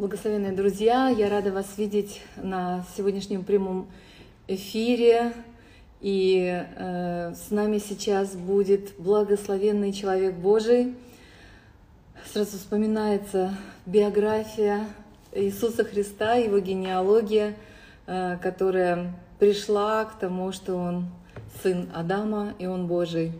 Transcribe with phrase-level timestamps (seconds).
[0.00, 3.86] Благословенные друзья, я рада вас видеть на сегодняшнем прямом
[4.48, 5.34] эфире.
[6.00, 10.94] И э, с нами сейчас будет благословенный человек Божий.
[12.32, 14.86] Сразу вспоминается биография
[15.32, 17.54] Иисуса Христа, его генеалогия,
[18.06, 21.10] э, которая пришла к тому, что он
[21.62, 23.32] сын Адама и он Божий.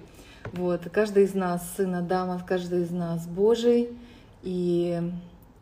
[0.53, 0.83] Вот.
[0.93, 3.89] Каждый из нас сын Адама, каждый из нас Божий.
[4.43, 5.01] И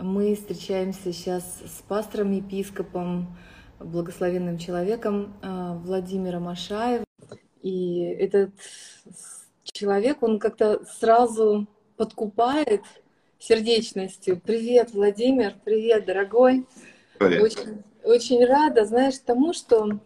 [0.00, 3.36] мы встречаемся сейчас с пастором, епископом,
[3.80, 7.04] благословенным человеком а, Владимиром Ашаевым.
[7.62, 8.50] И этот
[9.64, 11.66] человек, он как-то сразу
[11.96, 12.82] подкупает
[13.38, 14.40] сердечностью.
[14.40, 16.66] Привет, Владимир, привет, дорогой.
[17.18, 17.42] Привет.
[17.42, 19.98] Очень, очень рада, знаешь, тому, что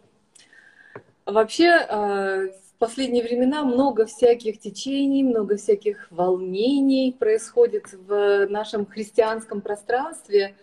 [1.25, 2.47] вообще а,
[2.83, 10.57] последние времена много всяких течений, много всяких волнений происходит в нашем христианском пространстве.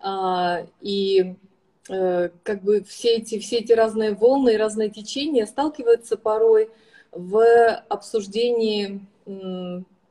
[0.00, 1.34] А, и
[1.90, 6.70] э, как бы все эти, все эти разные волны и разные течения сталкиваются порой
[7.12, 7.44] в
[7.90, 9.02] обсуждении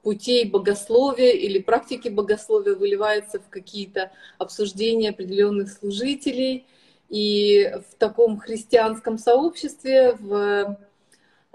[0.04, 6.68] путей богословия или практики богословия выливается в какие-то обсуждения определенных служителей.
[7.10, 10.78] И в таком христианском сообществе, в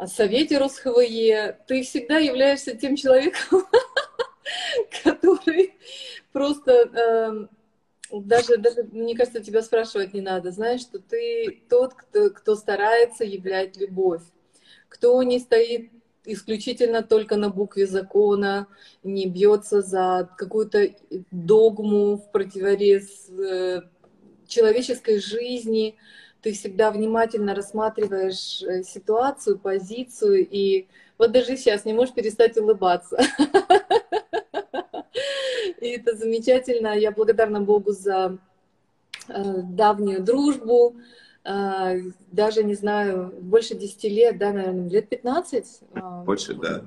[0.06, 3.66] совете РосХВЕ, ты всегда являешься тем человеком,
[5.04, 5.74] который
[6.32, 7.50] просто эм,
[8.12, 10.50] даже, даже, мне кажется, тебя спрашивать не надо.
[10.50, 14.22] Знаешь, что ты тот, кто, кто старается являть любовь,
[14.88, 15.90] кто не стоит
[16.24, 18.68] исключительно только на букве закона,
[19.02, 20.90] не бьется за какую-то
[21.30, 23.80] догму в противовес э,
[24.46, 25.96] человеческой жизни,
[26.42, 33.18] ты всегда внимательно рассматриваешь э, ситуацию, позицию, и вот даже сейчас не можешь перестать улыбаться.
[35.80, 36.96] И это замечательно.
[36.96, 38.38] Я благодарна Богу за
[39.28, 40.96] э, давнюю дружбу.
[41.44, 41.98] Э,
[42.30, 45.80] даже, не знаю, больше 10 лет, да, наверное, лет 15.
[46.24, 46.84] Больше, да.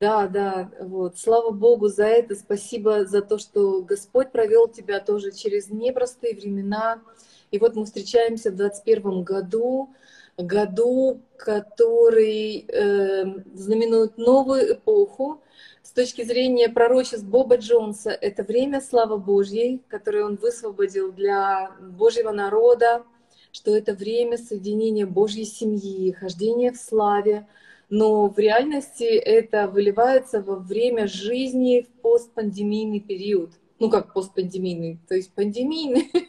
[0.00, 1.18] Да, да, вот.
[1.18, 2.34] Слава Богу за это.
[2.34, 7.02] Спасибо за то, что Господь провел тебя тоже через непростые времена.
[7.50, 9.90] И вот мы встречаемся в 2021 году,
[10.36, 13.24] году, который э,
[13.54, 15.42] знаменует новую эпоху.
[15.82, 22.30] С точки зрения пророчеств Боба Джонса, это время славы Божьей, которое он высвободил для Божьего
[22.30, 23.04] народа,
[23.52, 27.48] что это время соединения Божьей семьи, хождения в славе,
[27.88, 33.50] но в реальности это выливается во время жизни в постпандемийный период.
[33.80, 36.10] Ну как постпандемийный, то есть пандемийный.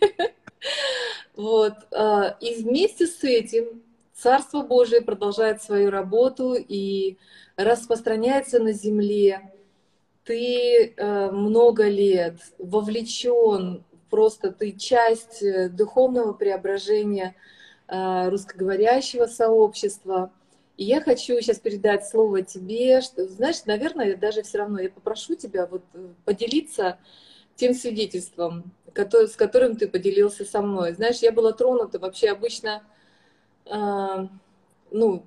[1.35, 1.73] Вот.
[1.91, 3.81] А, и вместе с этим
[4.21, 7.17] Царство Божие продолжает свою работу и
[7.55, 9.51] распространяется на земле.
[10.23, 17.35] Ты э, много лет вовлечен, просто ты часть э, духовного преображения
[17.87, 20.31] э, русскоговорящего сообщества.
[20.77, 25.33] И я хочу сейчас передать слово тебе, что, знаешь, наверное, даже все равно я попрошу
[25.33, 25.81] тебя вот
[26.25, 26.99] поделиться
[27.55, 30.93] тем свидетельством, который, с которым ты поделился со мной.
[30.93, 32.83] Знаешь, я была тронута вообще обычно,
[33.65, 34.27] э,
[34.91, 35.25] ну,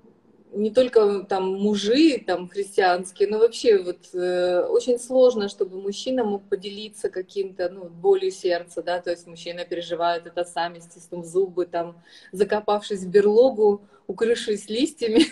[0.55, 6.49] не только там мужи там христианские, но вообще вот э, очень сложно, чтобы мужчина мог
[6.49, 12.01] поделиться каким-то ну болью сердца, да, то есть мужчина переживает это сами, стиснув зубы, там
[12.33, 15.27] закопавшись в берлогу, укрывшись листьями,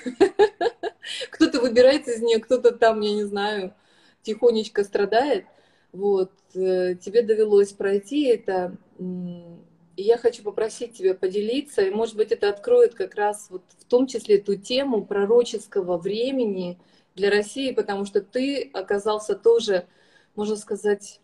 [1.30, 3.74] кто-то выбирается из нее, кто-то там, я не знаю,
[4.22, 5.46] тихонечко страдает.
[5.92, 12.32] Вот, э, тебе довелось пройти это, и я хочу попросить тебя поделиться, и, может быть,
[12.32, 16.78] это откроет как раз вот в том числе ту тему пророческого времени
[17.14, 19.86] для России, потому что ты оказался тоже,
[20.34, 21.20] можно сказать,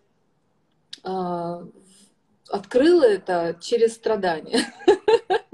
[1.03, 1.67] а,
[2.51, 4.61] открыл это через страдания.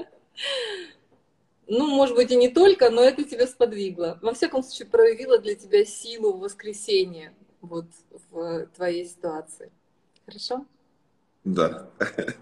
[1.66, 4.18] Ну, может быть, и не только, но это тебя сподвигло.
[4.20, 7.32] Во всяком случае, проявило для тебя силу воскресения
[7.66, 7.86] вот
[8.30, 9.70] в твоей ситуации.
[10.26, 10.66] Хорошо?
[11.44, 11.88] Да.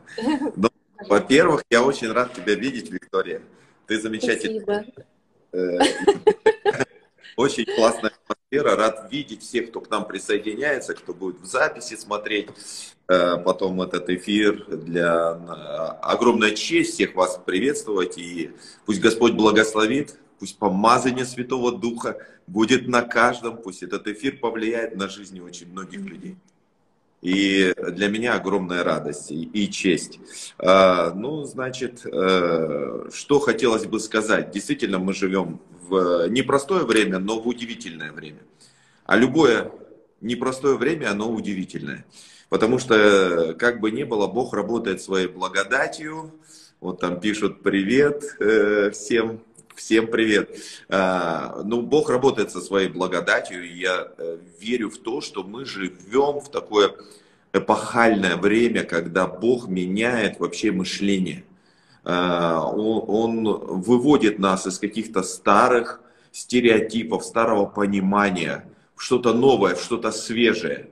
[0.57, 0.69] Ну,
[1.09, 3.43] во-первых, я очень рад тебя видеть, Виктория.
[3.87, 4.87] Ты замечательная.
[5.53, 5.79] Э,
[7.37, 8.77] очень классная атмосфера.
[8.77, 12.51] Рад видеть всех, кто к нам присоединяется, кто будет в записи смотреть.
[13.09, 15.31] Э, потом этот эфир для
[16.03, 18.17] огромная честь всех вас приветствовать.
[18.19, 18.53] И
[18.87, 22.17] пусть Господь благословит пусть помазание Святого Духа
[22.49, 26.35] будет на каждом, пусть этот эфир повлияет на жизни очень многих людей.
[27.21, 30.19] И для меня огромная радость и, и честь.
[30.59, 34.51] А, ну, значит, э, что хотелось бы сказать.
[34.51, 38.41] Действительно, мы живем в непростое время, но в удивительное время.
[39.05, 39.71] А любое
[40.21, 42.05] непростое время, оно удивительное.
[42.49, 46.33] Потому что, как бы ни было, Бог работает своей благодатью.
[46.81, 49.39] Вот там пишут привет э, всем,
[49.75, 50.57] всем привет.
[50.89, 55.65] А, ну, Бог работает со своей благодатью, и я э, верю в то, что мы
[55.65, 56.95] живем в такое
[57.53, 61.45] эпохальное время, когда Бог меняет вообще мышление.
[62.05, 63.05] А, он,
[63.45, 66.01] он выводит нас из каких-то старых
[66.33, 68.67] стереотипов, старого понимания,
[68.97, 70.89] что-то новое, что-то свежее.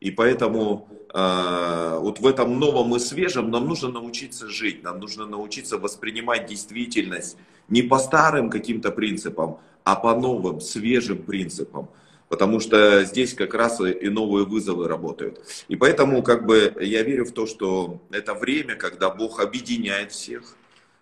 [0.00, 5.26] И поэтому э, вот в этом новом и свежем нам нужно научиться жить, нам нужно
[5.26, 7.36] научиться воспринимать действительность
[7.70, 11.88] не по старым каким-то принципам, а по новым, свежим принципам.
[12.28, 15.40] Потому что здесь как раз и новые вызовы работают.
[15.68, 20.56] И поэтому как бы я верю в то, что это время, когда Бог объединяет всех,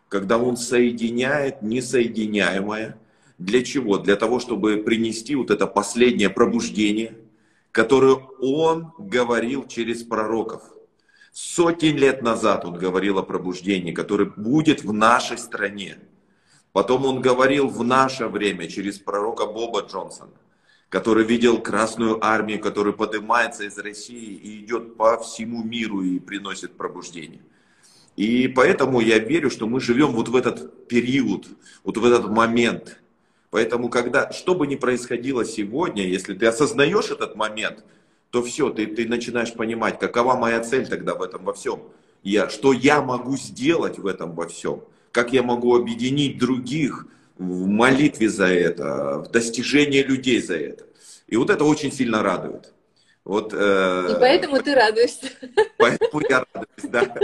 [0.09, 2.97] когда Он соединяет несоединяемое.
[3.37, 3.99] Для чего?
[3.99, 7.15] Для того, чтобы принести вот это последнее пробуждение–
[7.73, 10.63] которую он говорил через пророков.
[11.33, 15.99] Сотен лет назад он говорил о пробуждении, которое будет в нашей стране.
[16.79, 20.31] Потом он говорил в наше время через пророка Боба Джонсона,
[20.89, 26.77] который видел Красную Армию, которая поднимается из России и идет по всему миру и приносит
[26.77, 27.41] пробуждение.
[28.15, 31.49] И поэтому я верю, что мы живем вот в этот период,
[31.83, 33.01] вот в этот момент–
[33.51, 37.83] Поэтому, когда, что бы ни происходило сегодня, если ты осознаешь этот момент,
[38.31, 41.81] то все, ты, ты начинаешь понимать, какова моя цель тогда в этом во всем.
[42.23, 44.83] Я, что я могу сделать в этом во всем.
[45.19, 50.85] Как я могу объединить других в молитве за это, в достижении людей за это.
[51.27, 52.73] И вот это очень сильно радует.
[53.25, 55.27] Вот, э, И поэтому ты радуешься.
[55.77, 57.15] Поэтому я радуюсь, да.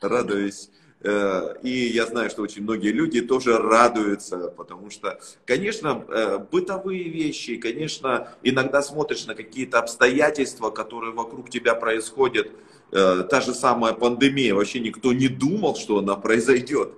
[0.00, 0.70] Радуюсь
[1.08, 7.04] Э, и я знаю, что очень многие люди тоже радуются, потому что, конечно, э, бытовые
[7.04, 12.50] вещи, конечно, иногда смотришь на какие-то обстоятельства, которые вокруг тебя происходят.
[12.92, 16.92] Э, та же самая пандемия, вообще никто не думал, что она произойдет.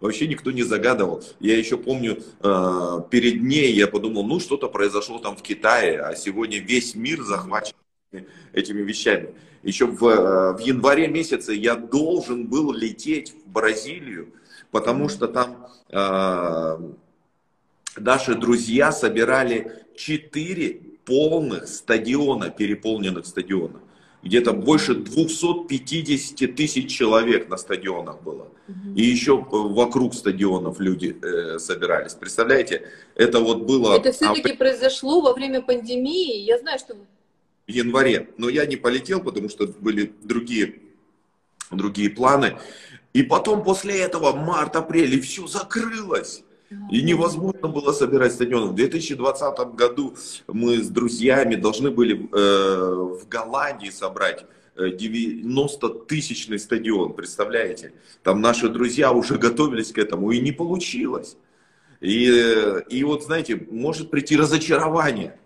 [0.00, 1.24] Вообще никто не загадывал.
[1.40, 2.22] Я еще помню,
[3.10, 7.74] перед ней я подумал, ну что-то произошло там в Китае, а сегодня весь мир захвачен
[8.52, 9.34] этими вещами.
[9.62, 14.28] Еще в, э, в январе месяце я должен был лететь в Бразилию,
[14.70, 16.78] потому что там э,
[17.96, 23.80] наши друзья собирали четыре полных стадиона, переполненных стадиона.
[24.22, 28.48] Где-то больше 250 тысяч человек на стадионах было.
[28.96, 32.14] И еще вокруг стадионов люди э, собирались.
[32.14, 32.82] Представляете,
[33.14, 33.96] это вот было...
[33.96, 36.42] Это все-таки произошло во время пандемии.
[36.42, 36.94] Я знаю, что
[37.68, 38.28] в январе.
[38.38, 40.80] Но я не полетел, потому что были другие,
[41.70, 42.58] другие планы.
[43.12, 46.42] И потом после этого март, апрель, и все закрылось.
[46.90, 48.68] И невозможно было собирать стадион.
[48.68, 50.14] В 2020 году
[50.46, 54.44] мы с друзьями должны были э, в Голландии собрать
[54.76, 57.92] 90-тысячный э, стадион, представляете?
[58.22, 61.36] Там наши друзья уже готовились к этому, и не получилось.
[62.00, 65.38] И, э, и вот, знаете, может прийти разочарование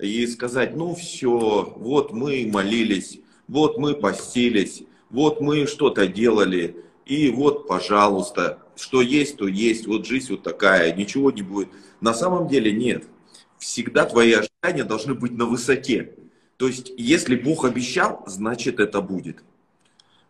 [0.00, 7.30] и сказать, ну все, вот мы молились, вот мы постились, вот мы что-то делали, и
[7.30, 11.68] вот, пожалуйста, что есть, то есть, вот жизнь вот такая, ничего не будет.
[12.00, 13.04] На самом деле нет.
[13.58, 16.14] Всегда твои ожидания должны быть на высоте.
[16.56, 19.42] То есть, если Бог обещал, значит это будет.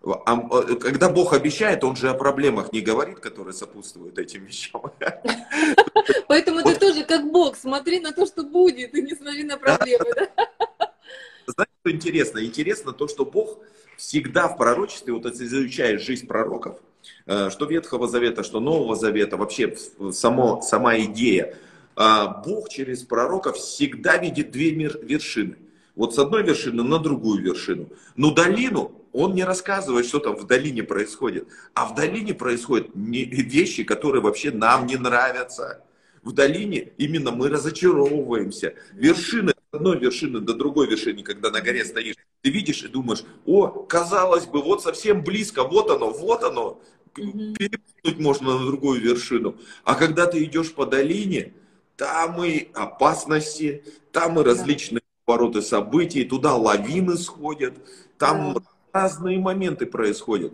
[0.05, 4.83] А, э, когда Бог обещает, Он же о проблемах не говорит, которые сопутствуют этим вещам.
[6.29, 10.05] Поэтому ты тоже как Бог, смотри на то, что будет, и не смотри на проблемы.
[11.47, 12.45] Знаете, что интересно?
[12.45, 13.59] Интересно то, что Бог
[13.97, 16.79] всегда в пророчестве, вот если изучаешь жизнь пророков,
[17.27, 19.77] что Ветхого Завета, что Нового Завета, вообще
[20.13, 21.57] само, сама идея,
[21.97, 25.57] а, Бог через пророков всегда видит две вершины.
[25.95, 27.89] Вот с одной вершины на другую вершину.
[28.17, 31.49] Но долину он не рассказывает, что там в долине происходит.
[31.73, 35.83] А в долине происходят вещи, которые вообще нам не нравятся.
[36.23, 38.75] В долине именно мы разочаровываемся.
[38.93, 43.69] Вершины, одной вершины до другой вершины, когда на горе стоишь, ты видишь и думаешь, о,
[43.69, 46.83] казалось бы, вот совсем близко, вот оно, вот оно.
[47.17, 49.57] Перепрыгнуть можно на другую вершину.
[49.85, 51.53] А когда ты идешь по долине,
[51.97, 57.75] там и опасности, там и различные повороты событий, туда лавины сходят,
[58.19, 58.59] там
[58.93, 60.53] разные моменты происходят.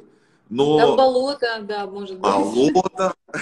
[0.48, 0.78] Но...
[0.78, 2.30] Там болото, да, может быть.
[2.30, 3.14] Болото.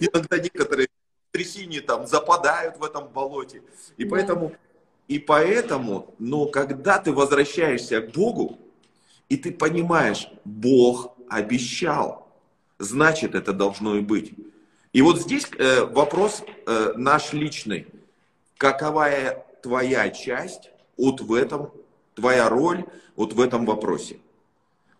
[0.00, 0.88] Иногда некоторые
[1.30, 3.62] трясини там западают в этом болоте.
[3.96, 4.10] И да.
[4.10, 4.52] поэтому,
[5.08, 8.58] и поэтому, но когда ты возвращаешься к Богу,
[9.28, 12.23] и ты понимаешь, Бог обещал,
[12.78, 14.32] значит это должно и быть.
[14.92, 17.86] И вот здесь э, вопрос э, наш личный.
[18.56, 19.08] Какова
[19.62, 21.70] твоя часть вот в этом
[22.14, 22.84] твоя роль
[23.16, 24.18] вот в этом вопросе.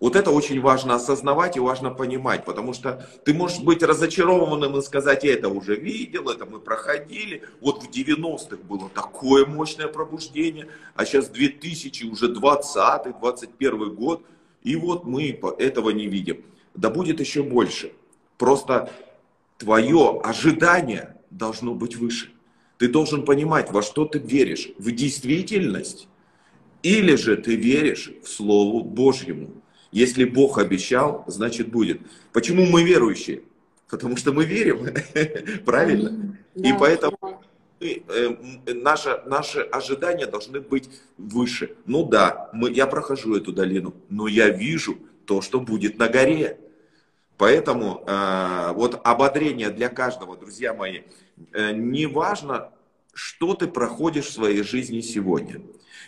[0.01, 4.83] Вот это очень важно осознавать и важно понимать, потому что ты можешь быть разочарованным и
[4.83, 7.43] сказать, я это уже видел, это мы проходили.
[7.61, 14.23] Вот в 90-х было такое мощное пробуждение, а сейчас 2000, уже 20 21 год,
[14.63, 16.45] и вот мы этого не видим.
[16.75, 17.93] Да будет еще больше.
[18.39, 18.91] Просто
[19.59, 22.31] твое ожидание должно быть выше.
[22.79, 26.09] Ты должен понимать, во что ты веришь, в действительность,
[26.83, 29.63] или же ты веришь в Слову Божьему.
[29.91, 32.01] Если Бог обещал, значит будет.
[32.33, 33.43] Почему мы верующие?
[33.89, 34.89] Потому что мы верим,
[35.65, 36.37] правильно?
[36.57, 37.41] И поэтому
[37.81, 41.77] э, наши, наши ожидания должны быть выше.
[41.87, 46.59] Ну да, мы, я прохожу эту долину, но я вижу то, что будет на горе.
[47.37, 51.03] Поэтому э, вот ободрение для каждого, друзья мои,
[51.53, 52.71] э, не важно,
[53.13, 55.61] что ты проходишь в своей жизни сегодня.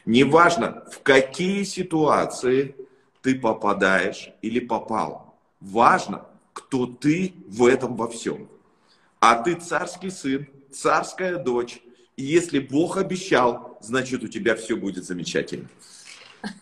[0.04, 2.76] Не важно, в какие ситуации
[3.22, 5.36] ты попадаешь или попал.
[5.60, 8.48] Важно, кто ты в этом во всем.
[9.18, 11.80] А ты царский сын, царская дочь.
[12.16, 15.68] И если Бог обещал, значит у тебя все будет замечательно.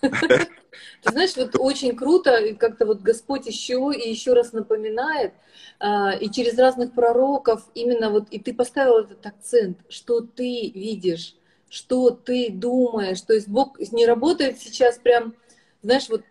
[1.02, 5.34] Ты знаешь, вот очень круто, как-то вот Господь еще и еще раз напоминает,
[5.80, 11.36] а, и через разных пророков именно вот, и ты поставил этот акцент, что ты видишь,
[11.68, 13.20] что ты думаешь.
[13.20, 15.34] То есть Бог не работает сейчас прям,
[15.82, 16.22] знаешь, вот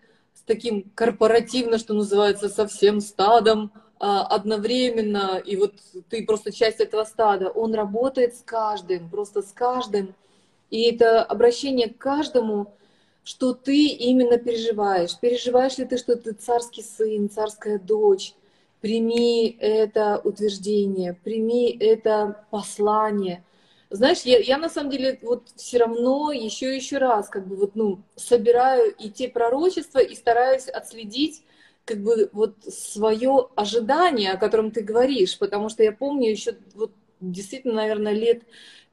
[0.46, 5.74] таким корпоративно, что называется, со всем стадом а, одновременно, и вот
[6.08, 7.48] ты просто часть этого стада.
[7.48, 10.14] Он работает с каждым, просто с каждым.
[10.70, 12.74] И это обращение к каждому,
[13.24, 15.18] что ты именно переживаешь.
[15.18, 18.34] Переживаешь ли ты, что ты царский сын, царская дочь?
[18.80, 23.44] Прими это утверждение, прими это послание–
[23.94, 27.76] знаешь, я, я на самом деле вот все равно еще еще раз как бы вот,
[27.76, 31.44] ну, собираю и те пророчества и стараюсь отследить
[31.84, 36.90] как бы вот свое ожидание, о котором ты говоришь, потому что я помню еще вот
[37.20, 38.42] действительно, наверное, лет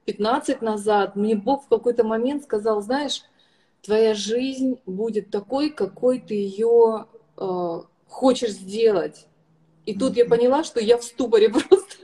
[0.06, 3.24] 15 назад мне Бог в какой-то момент сказал, знаешь,
[3.82, 7.08] твоя жизнь будет такой, какой ты ее
[7.38, 9.28] э, хочешь сделать.
[9.86, 11.98] И тут я поняла, что я в ступоре просто.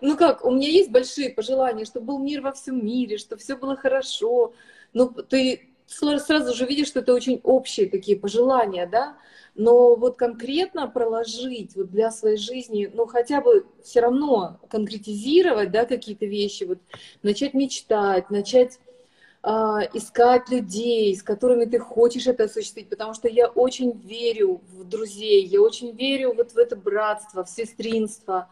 [0.00, 3.56] Ну как, у меня есть большие пожелания, чтобы был мир во всем мире, чтобы все
[3.56, 4.52] было хорошо.
[4.92, 9.16] Но ты сразу же видишь, что это очень общие такие пожелания, да?
[9.54, 15.84] Но вот конкретно проложить вот для своей жизни, ну хотя бы все равно конкретизировать, да,
[15.84, 16.78] какие-то вещи, вот
[17.22, 18.78] начать мечтать, начать
[19.44, 25.44] искать людей, с которыми ты хочешь это осуществить, потому что я очень верю в друзей,
[25.46, 28.50] я очень верю вот в это братство, в сестринство.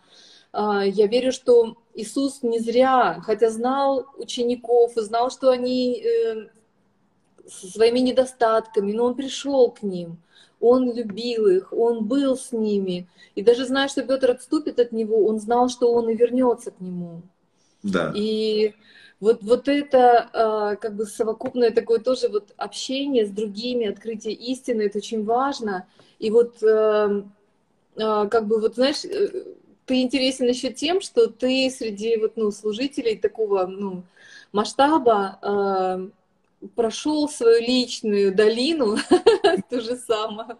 [0.52, 6.48] А, я верю, что Иисус не зря, хотя знал учеников и знал, что они э,
[7.46, 10.16] со своими недостатками, но Он пришел к ним,
[10.60, 13.06] Он любил их, Он был с ними.
[13.34, 16.80] И даже зная, что Петр отступит от Него, Он знал, что Он и вернется к
[16.80, 17.20] Нему.
[17.86, 18.12] Да.
[18.14, 18.74] И
[19.20, 24.82] вот, вот это а, как бы совокупное такое тоже вот общение с другими, открытие истины,
[24.82, 25.86] это очень важно.
[26.18, 27.22] И вот э,
[27.98, 29.44] а, как бы вот, знаешь, э,
[29.86, 34.02] ты интересен еще тем, что ты среди вот, ну, служителей такого ну,
[34.52, 38.96] масштаба э, прошел свою личную долину,
[39.70, 40.56] то же самое.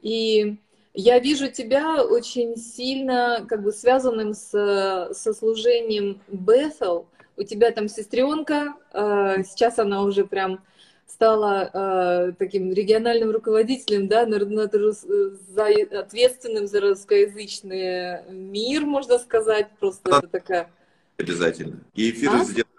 [0.00, 0.56] И
[0.94, 7.06] я вижу тебя очень сильно как бы связанным с, со служением Бethel.
[7.36, 10.62] У тебя там сестренка, э, сейчас она уже прям
[11.06, 15.66] стала э, таким региональным руководителем, да, за,
[15.98, 20.70] ответственным за русскоязычный мир, можно сказать, просто это такая...
[21.18, 21.80] Обязательно.
[21.94, 22.44] И эфир а?
[22.44, 22.71] сделать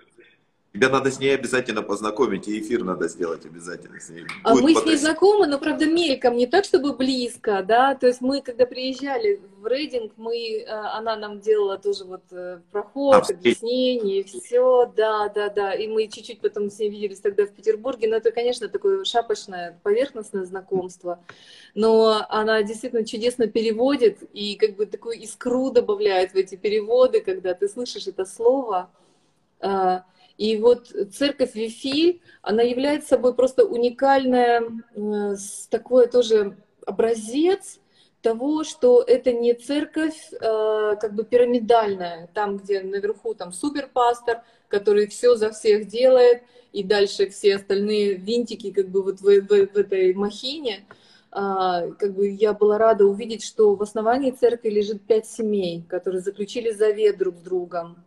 [0.74, 4.26] Тебя надо с ней обязательно познакомить, и эфир надо сделать обязательно с ней.
[4.44, 8.22] А мы с ней знакомы, но, правда, мельком, не так, чтобы близко, да, то есть
[8.22, 13.34] мы, когда приезжали в рейдинг, мы, э, она нам делала тоже вот э, проход, а,
[13.34, 18.08] объяснение, все, да, да, да, и мы чуть-чуть потом с ней виделись тогда в Петербурге,
[18.08, 21.24] но это, конечно, такое шапочное, поверхностное знакомство,
[21.76, 27.54] но она действительно чудесно переводит и как бы такую искру добавляет в эти переводы, когда
[27.54, 28.90] ты слышишь это слово,
[29.60, 30.04] а,
[30.38, 34.64] и вот церковь Вифиль, она является собой просто уникальная,
[35.70, 37.80] такой тоже образец
[38.22, 45.08] того, что это не церковь э, как бы пирамидальная, там, где наверху там суперпастор, который
[45.08, 49.78] все за всех делает, и дальше все остальные винтики как бы вот в, в, в
[49.78, 50.86] этой махине.
[51.32, 56.22] А, как бы я была рада увидеть, что в основании церкви лежит пять семей, которые
[56.22, 58.04] заключили завет друг с другом.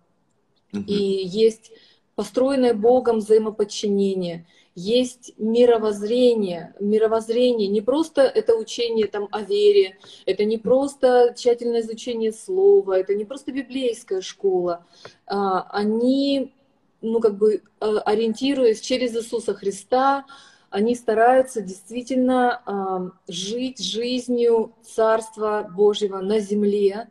[0.73, 0.85] Mm-hmm.
[0.87, 1.73] И есть
[2.17, 4.47] построенное Богом взаимоподчинение.
[4.75, 12.33] есть мировоззрение, мировоззрение, не просто это учение там о вере, это не просто тщательное изучение
[12.33, 14.85] слова, это не просто библейская школа,
[15.27, 16.53] а, они,
[17.01, 20.25] ну как бы а, ориентируясь через Иисуса Христа,
[20.69, 27.09] они стараются действительно жить жизнью Царства Божьего на земле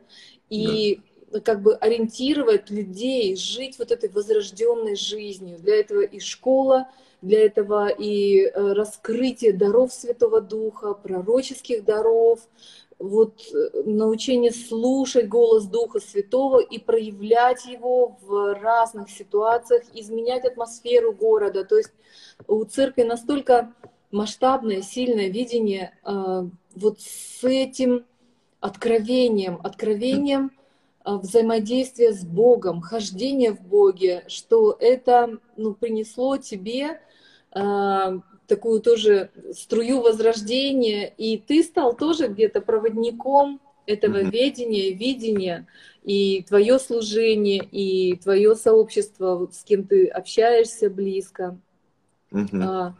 [0.49, 1.01] и да.
[1.41, 5.57] Как бы ориентировать людей, жить вот этой возрожденной жизнью.
[5.59, 6.89] Для этого и школа,
[7.21, 12.39] для этого и э, раскрытие даров Святого Духа, пророческих даров,
[12.99, 21.13] вот э, научение слушать голос Духа Святого и проявлять его в разных ситуациях, изменять атмосферу
[21.13, 21.65] города.
[21.65, 21.91] То есть
[22.47, 23.73] у церкви настолько
[24.11, 26.43] масштабное, сильное видение э,
[26.75, 28.05] вот с этим
[28.59, 30.51] откровением, откровением
[31.05, 36.99] взаимодействия с Богом, хождение в Боге, что это ну, принесло тебе
[37.51, 44.31] а, такую тоже струю возрождения, и ты стал тоже где-то проводником этого mm-hmm.
[44.31, 45.67] ведения, видения,
[46.03, 51.57] и твое служение, и твое сообщество, с кем ты общаешься близко.
[52.31, 52.63] Mm-hmm.
[52.63, 52.95] А,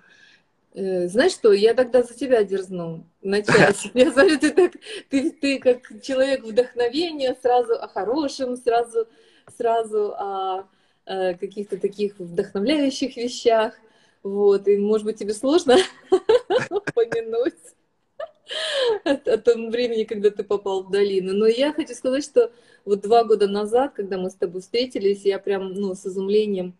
[0.73, 3.89] э, знаешь что, я тогда за тебя дерзну начать.
[3.93, 4.73] Я знаю, ты так,
[5.09, 9.07] ты, ты как человек вдохновения, сразу о хорошем, сразу,
[9.57, 10.67] сразу о,
[11.05, 13.73] о каких-то таких вдохновляющих вещах.
[14.23, 15.77] Вот, и, может быть, тебе сложно
[16.69, 17.53] упомянуть
[19.03, 21.33] о том времени, когда ты попал в долину.
[21.33, 22.51] Но я хочу сказать, что
[22.85, 26.75] вот два года назад, когда мы с тобой встретились, я прям, ну, с изумлением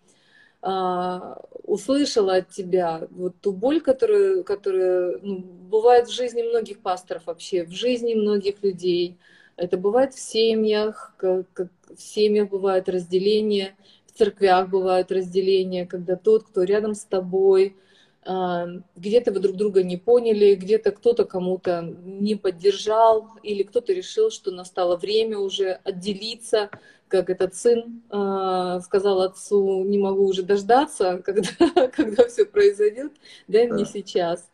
[1.64, 7.66] услышала от тебя вот ту боль, которая, которая ну, бывает в жизни многих пасторов вообще,
[7.66, 9.18] в жизни многих людей.
[9.58, 13.76] Это бывает в семьях, как, как в семьях бывает разделение
[14.16, 17.85] церквях бывают разделения, когда тот, кто рядом с тобой, а,
[18.26, 24.50] где-то вы друг друга не поняли, где-то кто-то кому-то не поддержал, или кто-то решил, что
[24.50, 26.72] настало время уже отделиться,
[27.08, 33.12] как этот сын э, сказал отцу, не могу уже дождаться, когда, когда все произойдет,
[33.48, 34.50] дай мне сейчас.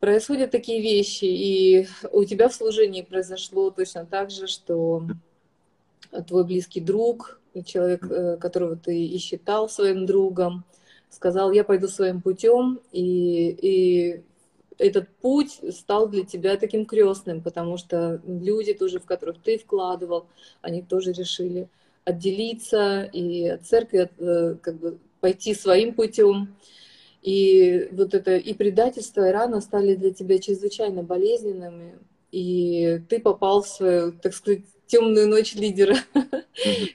[0.00, 5.04] Происходят такие вещи, и у тебя в служении произошло точно так же, что
[6.26, 10.64] твой близкий друг, человек, э, которого ты и считал своим другом,
[11.10, 14.22] сказал, я пойду своим путем, и, и
[14.78, 20.26] этот путь стал для тебя таким крестным, потому что люди тоже, в которых ты вкладывал,
[20.60, 21.68] они тоже решили
[22.04, 26.54] отделиться и от церкви э, как бы пойти своим путем.
[27.22, 31.98] И вот это и предательство, и рана стали для тебя чрезвычайно болезненными,
[32.30, 35.96] и ты попал в свою, так сказать, темную ночь лидера.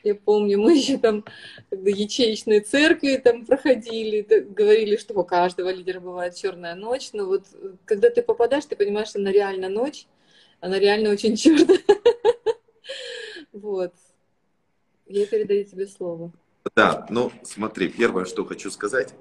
[0.03, 1.23] Я помню, мы еще там
[1.69, 7.11] когда ячеечные церкви там проходили, говорили, что у каждого лидера бывает черная ночь.
[7.13, 7.45] Но вот
[7.85, 10.05] когда ты попадаешь, ты понимаешь, что она реально ночь,
[10.59, 11.79] она реально очень черная.
[13.53, 13.93] Вот.
[15.07, 16.31] Я передаю тебе слово.
[16.75, 19.13] Да, ну смотри, первое, что хочу сказать,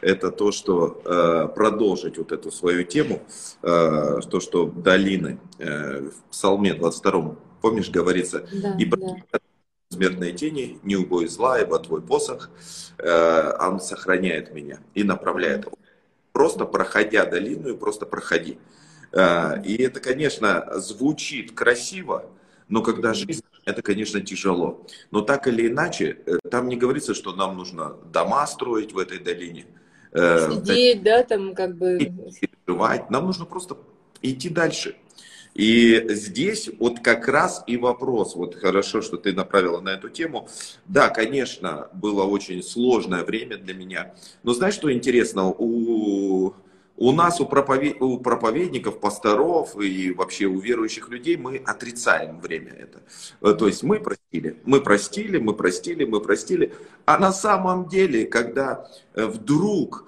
[0.00, 3.22] это то, что э, продолжить вот эту свою тему,
[3.62, 9.40] э, то, что долины э, в Псалме 22 Помнишь, говорится, да, и да.
[9.90, 12.48] смертные тени, не убой зла, ибо твой посох,
[12.98, 15.66] э, он сохраняет меня и направляет.
[16.30, 18.58] Просто проходя долину, просто проходи.
[19.10, 22.30] Э, и это, конечно, звучит красиво,
[22.68, 24.86] но когда жизнь, это, конечно, тяжело.
[25.10, 29.18] Но так или иначе, э, там не говорится, что нам нужно дома строить в этой
[29.18, 29.66] долине.
[30.12, 31.98] Э, Сидеть, да, там как бы...
[31.98, 33.10] Переживать.
[33.10, 33.76] Нам нужно просто
[34.22, 34.94] идти дальше.
[35.56, 40.48] И здесь вот как раз и вопрос, вот хорошо, что ты направила на эту тему.
[40.84, 44.14] Да, конечно, было очень сложное время для меня.
[44.42, 45.46] Но знаешь, что интересно?
[45.48, 46.52] У,
[46.98, 48.02] у нас, у, проповед...
[48.02, 53.00] у проповедников, пасторов и вообще у верующих людей мы отрицаем время это.
[53.40, 56.74] Э, то есть мы простили, мы простили, мы простили, мы простили.
[57.06, 60.04] А на самом деле, когда э, вдруг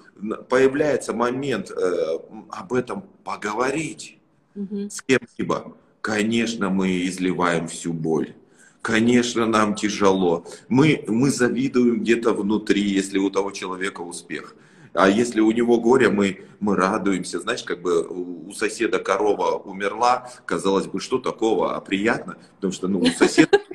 [0.51, 2.19] появляется момент э,
[2.51, 4.18] об этом поговорить,
[4.59, 4.91] угу.
[4.91, 8.35] с кем-либо, конечно, мы изливаем всю боль.
[8.83, 10.47] Конечно, нам тяжело.
[10.69, 14.55] Мы, мы завидуем где-то внутри, если у того человека успех.
[14.95, 17.41] А если у него горе, мы, мы радуемся.
[17.41, 22.89] Знаешь, как бы у соседа корова умерла, казалось бы, что такого, а приятно, потому что
[22.89, 23.61] ну, у соседа...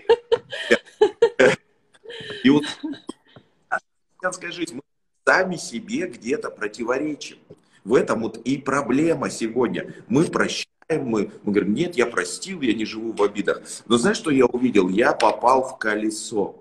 [2.43, 2.63] И вот
[3.69, 4.81] христианская жизнь, мы
[5.25, 7.37] сами себе где-то противоречим.
[7.83, 9.93] В этом вот и проблема сегодня.
[10.07, 13.61] Мы прощаем мы, мы говорим, нет, я простил, я не живу в обидах.
[13.87, 14.89] Но знаешь, что я увидел?
[14.89, 16.59] Я попал в колесо.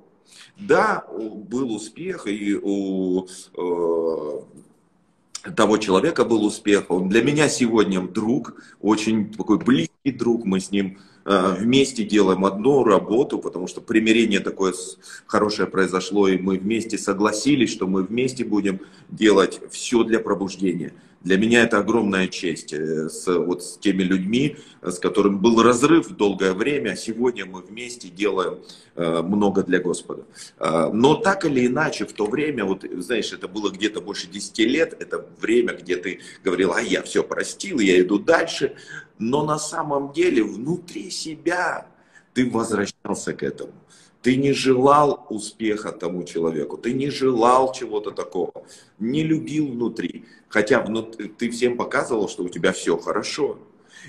[0.59, 4.41] Да, был успех, и у, э,
[5.57, 6.85] того человека был успех.
[6.91, 10.45] Он для меня сегодня друг, очень такой близкий друг.
[10.45, 14.75] Мы с ним э, вместе делаем одну работу, потому что примирение такое
[15.27, 20.93] хорошее произошло, и мы вместе согласились, что мы вместе будем делать все для пробуждения.
[21.25, 26.09] Для меня это огромная честь э, с, вот, с теми людьми, с которыми был разрыв
[26.09, 26.97] долгое время.
[26.97, 28.59] Сегодня мы вместе делаем
[28.97, 30.25] э, много для Господа.
[30.59, 34.59] Э, но так или иначе, в то время, вот знаешь, это было где-то больше 10
[34.61, 38.75] лет, это время, где ты говорил, а я все простил, я иду дальше.
[39.19, 41.87] Но на самом деле внутри себя
[42.35, 43.73] ты возвращался к этому.
[44.23, 48.65] Ты не желал успеха тому человеку, ты не желал чего-то такого,
[49.01, 53.59] не любил внутри, хотя внутри, ты всем показывал, что у тебя все хорошо.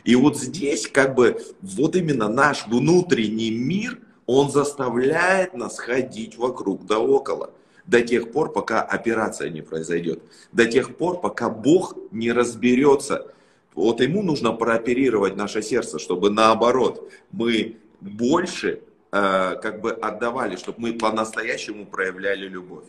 [0.04, 6.86] И вот здесь как бы вот именно наш внутренний мир, он заставляет нас ходить вокруг
[6.86, 7.52] да около
[7.86, 13.28] до тех пор, пока операция не произойдет, до тех пор, пока Бог не разберется.
[13.76, 18.82] Вот ему нужно прооперировать наше сердце, чтобы наоборот мы больше
[19.16, 22.86] Э, как бы отдавали, чтобы мы по-настоящему проявляли любовь.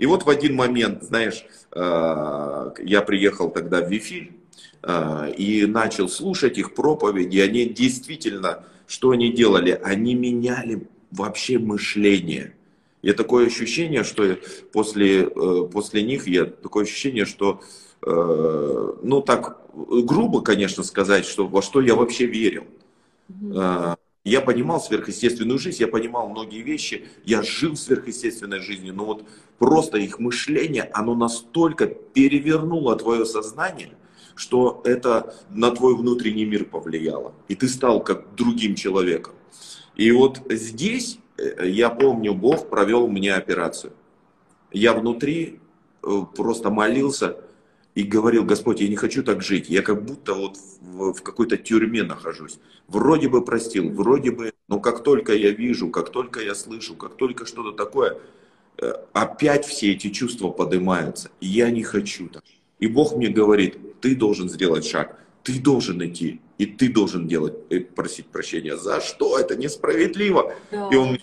[0.00, 4.32] И вот в один момент, знаешь, э, я приехал тогда в Вифиль
[4.82, 7.38] э, и начал слушать их проповеди.
[7.38, 9.78] Они действительно, что они делали?
[9.84, 12.54] Они меняли вообще мышление.
[13.02, 14.36] И такое ощущение, что
[14.72, 17.62] после, после них, я такое ощущение, что,
[18.02, 22.64] ну так грубо, конечно, сказать, что во что я вообще верил.
[23.30, 23.96] Mm-hmm.
[24.24, 29.24] Я понимал сверхъестественную жизнь, я понимал многие вещи, я жил сверхъестественной жизнью, но вот
[29.58, 33.96] просто их мышление, оно настолько перевернуло твое сознание,
[34.34, 37.32] что это на твой внутренний мир повлияло.
[37.48, 39.32] И ты стал как другим человеком.
[39.96, 43.94] И вот здесь, э, я помню, Бог провел мне операцию.
[44.70, 45.60] Я внутри
[46.02, 47.38] э, просто молился,
[47.94, 51.56] и говорил, Господь, я не хочу так жить, я как будто вот в, в какой-то
[51.56, 52.58] тюрьме нахожусь.
[52.86, 57.16] Вроде бы простил, вроде бы, но как только я вижу, как только я слышу, как
[57.16, 58.18] только что-то такое,
[58.78, 61.30] э, опять все эти чувства поднимаются.
[61.40, 62.44] Я не хочу так.
[62.78, 67.54] И Бог мне говорит, ты должен сделать шаг, ты должен идти, и ты должен делать,
[67.70, 68.76] э, просить прощения.
[68.76, 69.38] За что?
[69.38, 70.54] Это несправедливо.
[70.70, 71.18] Да, и он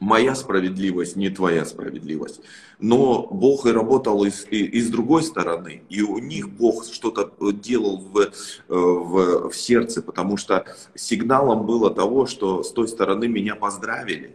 [0.00, 2.40] моя справедливость, не твоя справедливость.
[2.80, 7.30] Но Бог и работал и и, и с другой стороны, и у них Бог что-то
[7.52, 8.30] делал в, э,
[8.68, 14.32] в, в сердце, потому что сигналом было того, что с той стороны меня поздравили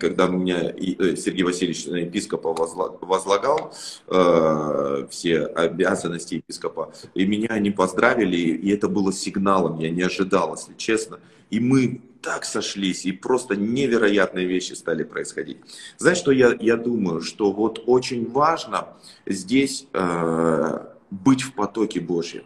[0.00, 3.72] когда меня э, Сергей Васильевич на епископа возлагал
[4.08, 10.56] э, все обязанности епископа, и меня они поздравили, и это было сигналом, я не ожидал,
[10.56, 11.20] если честно.
[11.50, 15.58] И мы так сошлись, и просто невероятные вещи стали происходить.
[15.98, 17.20] Знаешь, что я, я думаю?
[17.20, 18.88] Что вот очень важно
[19.26, 22.44] здесь э, быть в потоке Божьем.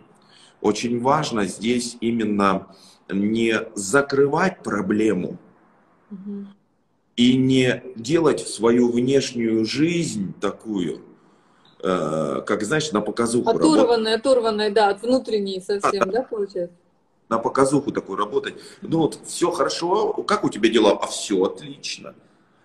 [0.61, 2.69] Очень важно здесь именно
[3.11, 5.39] не закрывать проблему
[6.11, 6.47] угу.
[7.17, 11.03] и не делать свою внешнюю жизнь такую,
[11.83, 13.51] э, как, знаешь, на показуху.
[13.51, 16.77] Оторванная, оторванная, да, от внутренней совсем, а, да, получается?
[17.29, 18.55] На показуху такой работать.
[18.83, 20.93] Ну вот все хорошо, как у тебя дела?
[20.93, 22.15] А все отлично.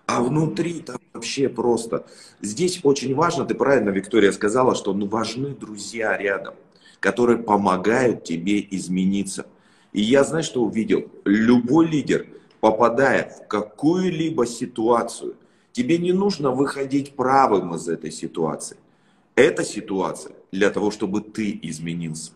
[0.06, 2.04] А внутри там вообще просто.
[2.40, 6.54] Здесь очень важно, ты правильно, Виктория, сказала, что ну, важны друзья рядом,
[6.98, 9.46] которые помогают тебе измениться.
[9.92, 11.10] И я, знаешь, что увидел?
[11.24, 12.26] Любой лидер,
[12.60, 15.36] попадая в какую-либо ситуацию,
[15.72, 18.76] тебе не нужно выходить правым из этой ситуации.
[19.36, 22.32] Эта ситуация для того, чтобы ты изменился.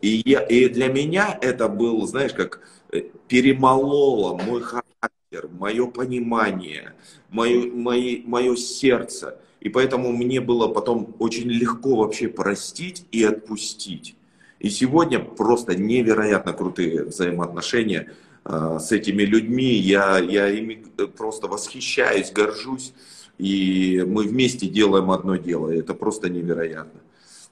[0.00, 2.60] И, я, и для меня это был, знаешь, как
[2.92, 6.94] э, перемололо мой характер, мое понимание,
[7.30, 9.40] мое, мое, мое сердце.
[9.60, 14.16] И поэтому мне было потом очень легко вообще простить и отпустить.
[14.60, 18.12] И сегодня просто невероятно крутые взаимоотношения
[18.44, 19.74] э, с этими людьми.
[19.74, 20.84] Я, я ими
[21.16, 22.92] просто восхищаюсь, горжусь.
[23.38, 25.70] И мы вместе делаем одно дело.
[25.70, 27.00] Это просто невероятно.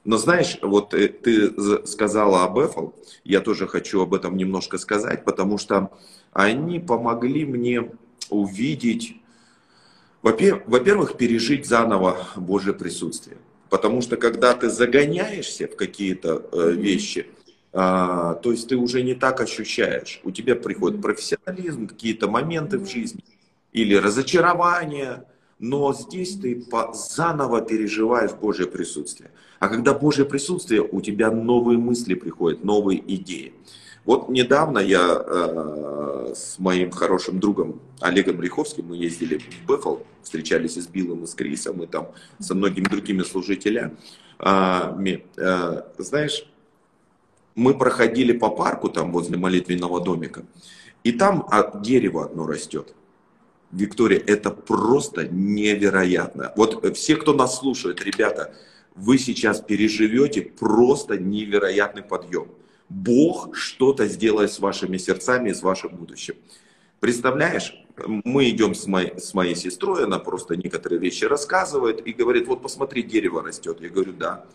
[0.07, 2.93] Но знаешь, вот э, ты сказала об Apple,
[3.25, 5.91] я тоже хочу об этом немножко сказать, потому что
[6.31, 7.91] они помогли мне
[8.29, 9.17] увидеть,
[10.21, 13.35] во-первых, пережить заново Божье присутствие.
[13.69, 17.27] Потому что когда ты загоняешься в какие-то э, вещи,
[17.73, 20.21] а, то есть ты уже не так ощущаешь.
[20.23, 23.25] У тебя приходит профессионализм, какие-то моменты в жизни
[23.73, 25.25] или разочарование,
[25.59, 29.31] но здесь ты заново переживаешь Божье присутствие.
[29.59, 33.53] А когда Божье присутствие, у тебя новые мысли приходят, новые идеи.
[34.05, 40.77] Вот недавно я э, с моим хорошим другом Олегом Риховским, мы ездили в Бефл, встречались
[40.77, 43.97] и с Биллом, и с Крисом, и там со многими другими служителями.
[44.39, 46.47] А, Ми, а, знаешь,
[47.55, 50.45] мы проходили по парку там возле молитвенного домика,
[51.03, 51.45] и там
[51.81, 52.93] дерево одно растет.
[53.71, 56.53] Виктория, это просто невероятно.
[56.55, 58.53] Вот все, кто нас слушает, ребята,
[58.97, 62.49] вы сейчас переживете просто невероятный подъем.
[62.89, 66.35] Бог что-то сделает с вашими сердцами и с вашим будущим.
[66.99, 72.47] Представляешь, мы идем с моей, с моей сестрой, она просто некоторые вещи рассказывает и говорит,
[72.47, 73.79] вот посмотри, дерево растет.
[73.81, 74.45] Я говорю, да.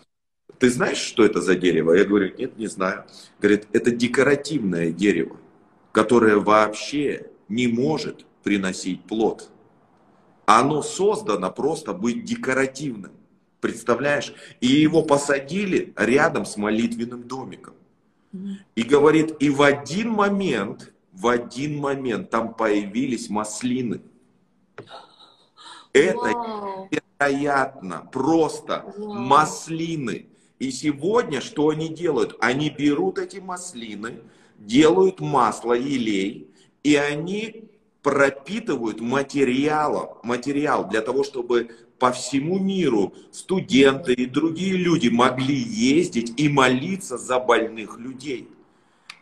[0.59, 1.93] Ты знаешь, что это за дерево?
[1.93, 3.05] Я говорю, нет, не знаю.
[3.39, 5.37] Говорит, это декоративное дерево,
[5.91, 9.49] которое вообще не может приносить плод.
[10.45, 13.13] Оно создано просто быть декоративным.
[13.63, 14.33] Представляешь?
[14.59, 17.75] И его посадили рядом с молитвенным домиком.
[18.75, 24.01] И говорит, и в один момент, в один момент там появились маслины.
[25.93, 26.89] Это Вау.
[26.91, 29.13] невероятно, просто Вау.
[29.13, 30.27] маслины.
[30.59, 32.35] И сегодня что они делают?
[32.41, 34.19] Они берут эти маслины,
[34.59, 37.69] делают масло, елей, и они
[38.01, 41.69] пропитывают материалом, материал для того, чтобы
[42.03, 48.49] по всему миру студенты и другие люди могли ездить и молиться за больных людей.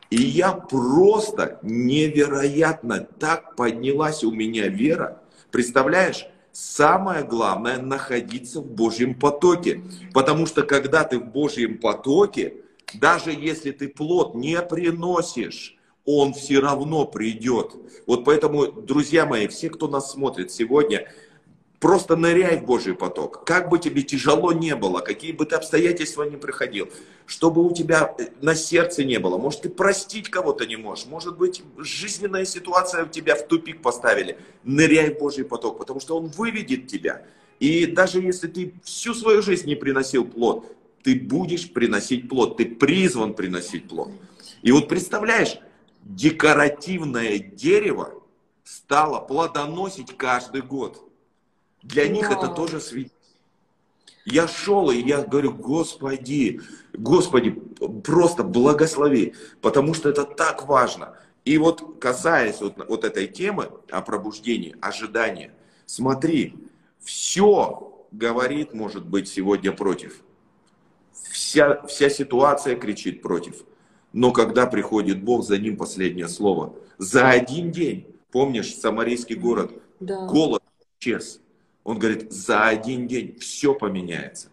[0.09, 5.21] И я просто невероятно так поднялась у меня вера.
[5.51, 9.83] Представляешь, самое главное находиться в Божьем потоке.
[10.11, 12.55] Потому что когда ты в Божьем потоке,
[12.95, 17.75] даже если ты плод не приносишь, он все равно придет.
[18.07, 21.07] Вот поэтому, друзья мои, все, кто нас смотрит сегодня,
[21.81, 23.43] Просто ныряй в Божий поток.
[23.43, 26.91] Как бы тебе тяжело не было, какие бы ты обстоятельства ни приходил,
[27.25, 29.39] чтобы у тебя э, на сердце не было.
[29.39, 31.07] Может, ты простить кого-то не можешь.
[31.07, 34.37] Может быть, жизненная ситуация тебя в тупик поставили.
[34.63, 37.25] Ныряй в Божий поток, потому что Он выведет тебя.
[37.59, 40.67] И даже если ты всю свою жизнь не приносил плод,
[41.01, 42.57] ты будешь приносить плод.
[42.57, 44.11] Ты призван приносить плод.
[44.61, 45.57] И вот представляешь,
[46.03, 48.13] декоративное дерево
[48.63, 51.07] стало плодоносить каждый год.
[51.83, 53.19] Для них это тоже свидетельство.
[54.25, 56.61] Я шел, и я говорю, Господи,
[56.93, 57.51] Господи,
[58.03, 61.17] просто благослови, потому что это так важно.
[61.43, 65.51] И вот касаясь вот, вот этой темы о пробуждении, ожидании,
[65.87, 66.55] смотри,
[66.99, 70.21] все говорит, может быть, сегодня против.
[71.31, 73.63] Вся, вся ситуация кричит против.
[74.13, 76.75] Но когда приходит Бог, за ним последнее слово.
[76.97, 80.27] За один день, помнишь, Самарийский город, да.
[80.27, 80.61] голод
[80.99, 81.39] исчез.
[81.83, 84.49] Он говорит, за один день все поменяется.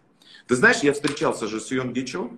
[0.47, 2.31] Ты знаешь, я встречался же с Йон Гичо.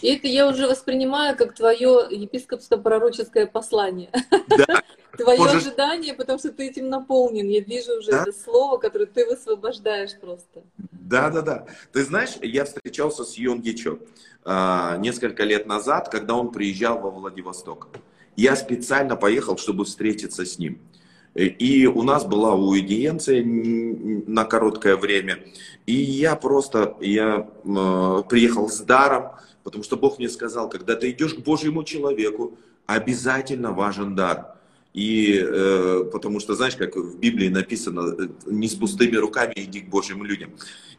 [0.00, 4.10] И это я уже воспринимаю как твое епископско-пророческое послание.
[4.48, 4.82] Да.
[5.16, 5.66] Твое Можешь...
[5.66, 7.46] ожидание, потому что ты этим наполнен.
[7.46, 8.22] Я вижу уже да?
[8.22, 10.62] это слово, которое ты высвобождаешь просто.
[10.90, 11.66] Да, да, да.
[11.92, 13.98] Ты знаешь, я встречался с Йон Гичо
[14.44, 17.88] а, несколько лет назад, когда он приезжал во Владивосток.
[18.36, 20.80] Я специально поехал, чтобы встретиться с ним.
[21.34, 25.38] И у нас была аудиенция на короткое время.
[25.86, 29.32] И я просто, я э, приехал с даром,
[29.64, 34.56] потому что Бог мне сказал, когда ты идешь к Божьему человеку, обязательно важен дар.
[34.92, 39.80] И э, потому что, знаешь, как в Библии написано, э, не с пустыми руками иди
[39.80, 40.50] к Божьим людям.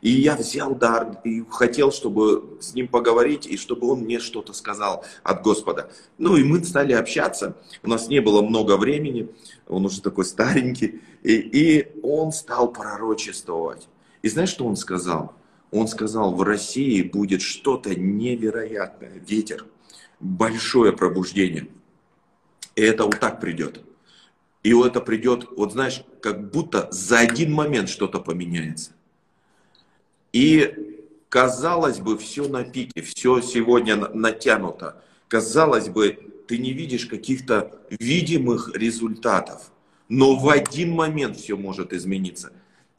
[0.01, 4.53] И я взял дар и хотел, чтобы с ним поговорить, и чтобы он мне что-то
[4.53, 5.91] сказал от Господа.
[6.17, 9.29] Ну и мы стали общаться, у нас не было много времени,
[9.67, 13.87] он уже такой старенький, и, и он стал пророчествовать.
[14.21, 15.33] И знаешь, что он сказал?
[15.71, 19.65] Он сказал, в России будет что-то невероятное, ветер,
[20.19, 21.67] большое пробуждение.
[22.75, 23.81] И это вот так придет.
[24.63, 28.91] И это придет, вот знаешь, как будто за один момент что-то поменяется.
[30.31, 30.93] И
[31.29, 35.03] казалось бы, все на пике, все сегодня натянуто.
[35.27, 39.71] Казалось бы, ты не видишь каких-то видимых результатов.
[40.09, 42.51] Но в один момент все может измениться.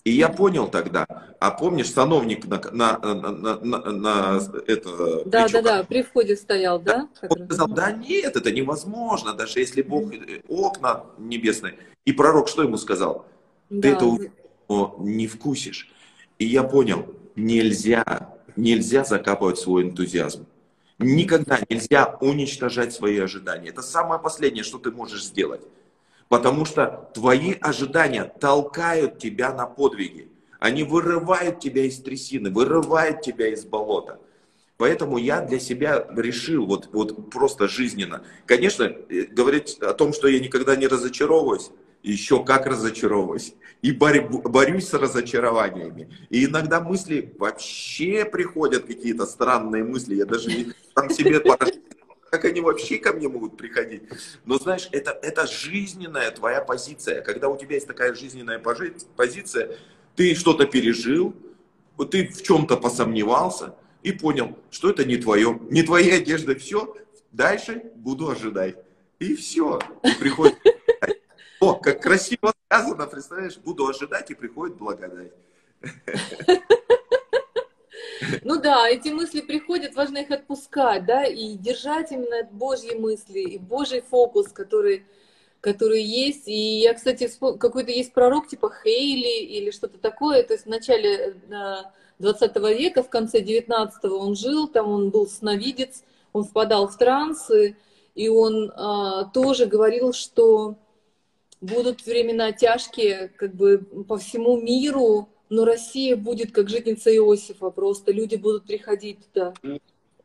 [0.05, 1.07] И я понял тогда,
[1.41, 5.25] а помнишь, сановник на, на, на, на, на это...
[5.25, 7.09] Да, да, да, при входе стоял, да?
[7.23, 11.77] Он сказал, да нет, это невозможно, даже если Бог э, окна небесные.
[12.05, 13.27] И пророк что ему сказал?
[13.71, 13.89] Ты да.
[13.91, 14.31] это
[14.99, 15.91] не вкусишь.
[16.39, 20.47] И я понял, нельзя, нельзя закапывать свой энтузиазм.
[20.99, 23.71] Никогда нельзя уничтожать свои ожидания.
[23.71, 25.63] Это самое последнее, что ты можешь сделать.
[26.29, 30.31] Потому что твои ожидания толкают тебя на подвиги.
[30.61, 34.19] Они вырывают тебя из трясины, вырывают тебя из болота.
[34.77, 38.25] Поэтому я для себя решил, вот, вот просто жизненно.
[38.47, 41.71] Конечно, э, говорить о том, что я никогда не разочаровываюсь,
[42.13, 43.55] еще как разочаровываюсь.
[43.83, 46.09] И борю, борюсь с разочарованиями.
[46.31, 50.15] И иногда мысли вообще приходят, какие-то странные мысли.
[50.15, 51.41] Я даже не, там себе
[52.31, 54.03] как они вообще ко мне могут приходить.
[54.45, 57.23] Но знаешь, это, это жизненная твоя позиция.
[57.23, 58.59] Когда у тебя есть такая жизненная
[59.17, 59.77] позиция,
[60.17, 61.35] ты что-то пережил,
[62.11, 66.97] ты в чем-то посомневался и понял, что это не твое, не твои одежды, все,
[67.33, 68.77] дальше буду ожидать.
[69.21, 69.79] И все,
[70.19, 70.57] приходит
[71.65, 75.33] о, как красиво сказано, представляешь, буду ожидать и приходит благодать.
[78.43, 83.59] Ну да, эти мысли приходят, важно их отпускать, да, и держать именно Божьи мысли, и
[83.59, 85.05] Божий фокус, который,
[85.61, 86.47] который есть.
[86.47, 91.37] И я, кстати, какой-то есть пророк типа Хейли или что-то такое, то есть в начале
[92.19, 96.97] 20 э, века, в конце 19 он жил, там он был сновидец, он впадал в
[96.97, 97.77] трансы,
[98.15, 100.77] и он а, тоже говорил, что
[101.65, 108.13] будут времена тяжкие как бы по всему миру, но Россия будет как житница Иосифа, просто
[108.13, 109.55] люди будут приходить туда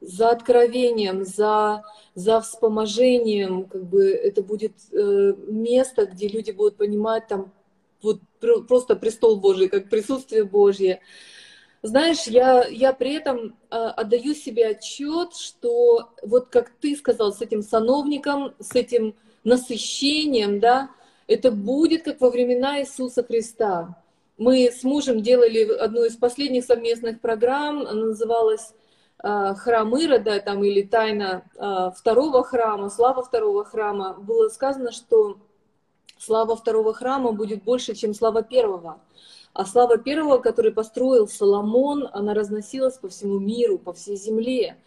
[0.01, 1.83] за откровением, за,
[2.15, 7.51] за вспоможением, как бы это будет э, место, где люди будут понимать там
[8.01, 8.21] вот
[8.67, 11.01] просто престол Божий, как присутствие Божье.
[11.81, 17.41] Знаешь, я, я при этом э, отдаю себе отчет, что вот как ты сказал, с
[17.41, 20.89] этим сановником, с этим насыщением, да,
[21.29, 23.95] это будет как во времена Иисуса Христа.
[24.37, 28.73] Мы с мужем делали одну из последних совместных программ, она называлась
[29.19, 35.37] а, храм Ирода там, или тайна а, второго храма, слава второго храма, было сказано, что
[36.17, 38.99] слава второго храма будет больше, чем слава первого.
[39.53, 44.77] А слава первого, который построил Соломон, она разносилась по всему миру, по всей земле.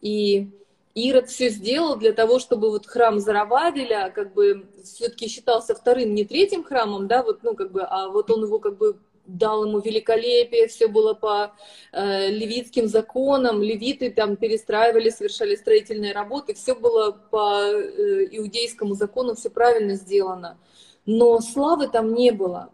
[0.00, 0.50] И
[0.98, 6.24] Ирод все сделал для того, чтобы вот храм Зарававеля как бы все-таки считался вторым, не
[6.24, 9.78] третьим храмом, да, вот, ну, как бы, а вот он его как бы дал ему
[9.78, 11.52] великолепие, все было по
[11.92, 19.34] э, левитским законам, левиты там перестраивали, совершали строительные работы, все было по э, иудейскому закону,
[19.34, 20.58] все правильно сделано.
[21.04, 22.72] Но славы там не было.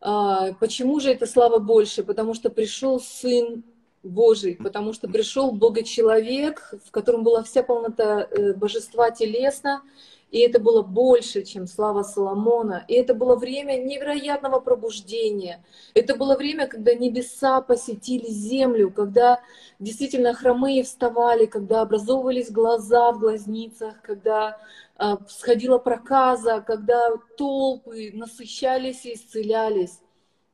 [0.00, 2.02] А, почему же эта слава больше?
[2.02, 3.64] Потому что пришел сын
[4.04, 9.82] Божий, потому что пришел Бога-человек, в котором была вся полнота э, божества телесно,
[10.30, 12.84] и это было больше, чем слава Соломона.
[12.88, 15.64] И это было время невероятного пробуждения.
[15.94, 19.40] Это было время, когда небеса посетили землю, когда
[19.78, 24.58] действительно хромые вставали, когда образовывались глаза в глазницах, когда
[24.98, 30.00] э, сходила проказа, когда толпы насыщались и исцелялись.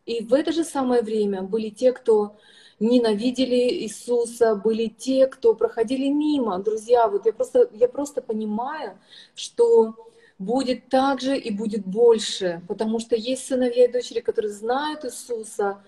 [0.05, 2.37] И в это же самое время были те, кто
[2.81, 6.59] ненавидели Иисуса, были те, кто проходили мимо.
[6.59, 8.99] Друзья, вот я просто, я просто понимаю,
[9.35, 9.95] что
[10.39, 15.83] будет так же и будет больше, потому что есть сыновья и дочери, которые знают Иисуса,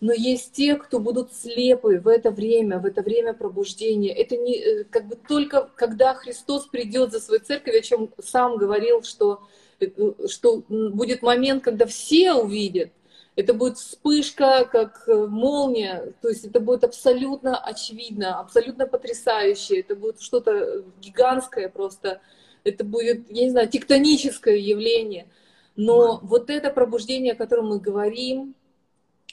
[0.00, 4.12] но есть те, кто будут слепы в это время, в это время пробуждения.
[4.12, 8.58] Это не э, как бы только когда Христос придет за свою церковь, о чем сам
[8.58, 9.40] говорил, что,
[9.80, 9.88] э,
[10.28, 12.90] что будет момент, когда все увидят,
[13.36, 19.94] это будет вспышка, как э, молния, то есть это будет абсолютно очевидно, абсолютно потрясающе, это
[19.94, 22.22] будет что-то гигантское просто,
[22.64, 25.28] это будет, я не знаю, тектоническое явление.
[25.76, 28.54] Но вот это пробуждение, о котором мы говорим,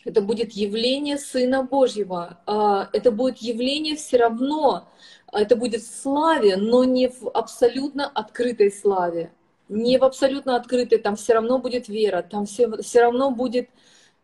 [0.04, 2.42] это будет явление Сына Божьего.
[2.46, 4.89] А, это будет явление все равно,
[5.32, 9.32] это будет в славе, но не в абсолютно открытой славе.
[9.69, 13.69] Не в абсолютно открытой, там все равно будет вера, там все, все равно будет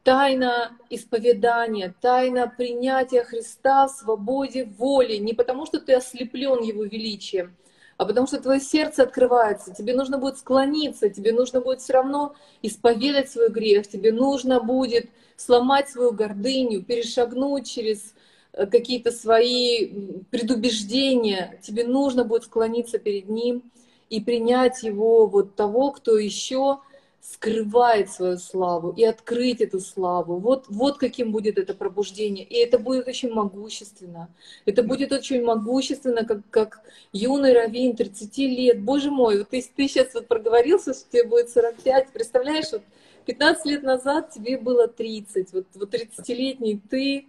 [0.03, 7.55] тайна исповедания, тайна принятия Христа в свободе воли, не потому что ты ослеплен Его величием,
[7.97, 12.35] а потому что твое сердце открывается, тебе нужно будет склониться, тебе нужно будет все равно
[12.61, 18.13] исповедать свой грех, тебе нужно будет сломать свою гордыню, перешагнуть через
[18.53, 23.63] э, какие-то свои предубеждения, тебе нужно будет склониться перед Ним
[24.09, 26.79] и принять Его вот того, кто еще
[27.21, 30.37] скрывает свою славу и открыть эту славу.
[30.37, 32.45] Вот, вот каким будет это пробуждение.
[32.45, 34.29] И это будет очень могущественно.
[34.65, 36.81] Это будет очень могущественно, как, как
[37.11, 38.81] юный раввин 30 лет.
[38.81, 42.11] Боже мой, вот ты, ты сейчас вот проговорился, что тебе будет 45.
[42.13, 42.83] Представляешь, вот
[43.25, 45.53] 15 лет назад тебе было 30.
[45.53, 47.27] Вот, вот 30-летний ты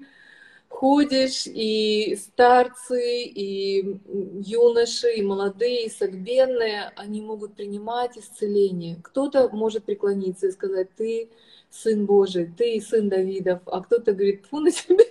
[0.70, 4.00] ходишь, и старцы, и
[4.40, 8.96] юноши, и молодые, и согбенные, они могут принимать исцеление.
[9.02, 11.28] Кто-то может преклониться и сказать, ты
[11.68, 15.04] сын Божий, ты сын Давидов, а кто-то говорит, фу на тебя.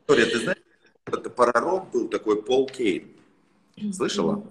[0.00, 0.62] Виктория, ты знаешь,
[1.06, 3.08] это пророк был такой Пол Кейн.
[3.92, 4.42] Слышала?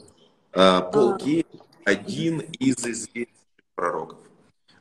[0.54, 1.18] А, Пол.
[1.18, 1.46] Кейн
[1.84, 3.28] один из известных
[3.76, 4.20] пророков.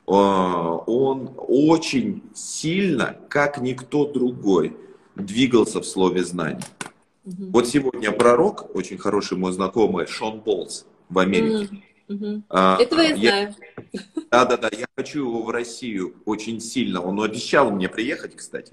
[0.07, 4.77] Он очень сильно, как никто другой,
[5.15, 6.63] двигался в слове знания.
[7.25, 7.47] Угу.
[7.51, 11.83] Вот сегодня пророк, очень хороший мой знакомый, Шон Болс в Америке.
[12.07, 12.43] Угу.
[12.49, 13.55] А, Этого я, я знаю.
[14.31, 14.69] Да, да, да.
[14.71, 17.01] Я хочу его в Россию очень сильно.
[17.01, 18.71] Он обещал мне приехать, кстати.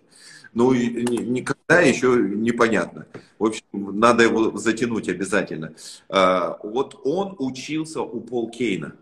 [0.52, 3.06] Ну, никогда еще непонятно.
[3.40, 5.74] В общем, надо его затянуть обязательно.
[6.08, 8.94] А, вот он учился у Пол Кейна.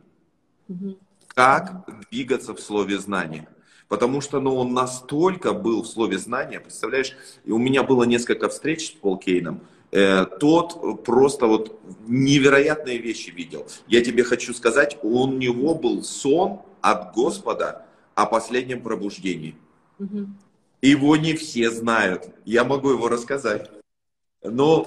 [0.70, 0.96] Угу.
[1.34, 3.48] Как двигаться в слове знания.
[3.88, 7.14] Потому что ну, он настолько был в слове знания, представляешь,
[7.44, 9.60] у меня было несколько встреч с Пол Кейном,
[9.90, 13.66] э, тот просто вот невероятные вещи видел.
[13.86, 19.56] Я тебе хочу сказать, у него был сон от Господа о последнем пробуждении.
[19.98, 20.26] Угу.
[20.80, 22.30] Его не все знают.
[22.44, 23.70] Я могу его рассказать.
[24.42, 24.82] Но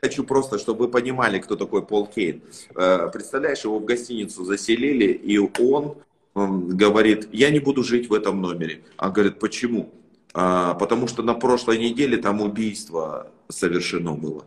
[0.00, 2.42] хочу просто, чтобы вы понимали, кто такой Пол Кейн.
[2.74, 5.96] Э, представляешь, его в гостиницу заселили, и он
[6.34, 8.82] говорит, я не буду жить в этом номере.
[8.96, 9.90] А говорит, почему?
[10.34, 14.44] А, потому что на прошлой неделе там убийство совершено было.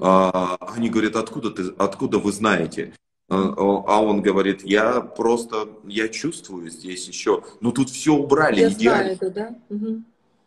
[0.00, 2.92] А, они говорят, откуда, ты, откуда вы знаете?
[3.28, 8.68] А, а он говорит, я просто, я чувствую здесь еще, но тут все убрали, я
[8.68, 9.14] идеально.
[9.14, 9.58] Знаю это, да?
[9.74, 10.02] Угу.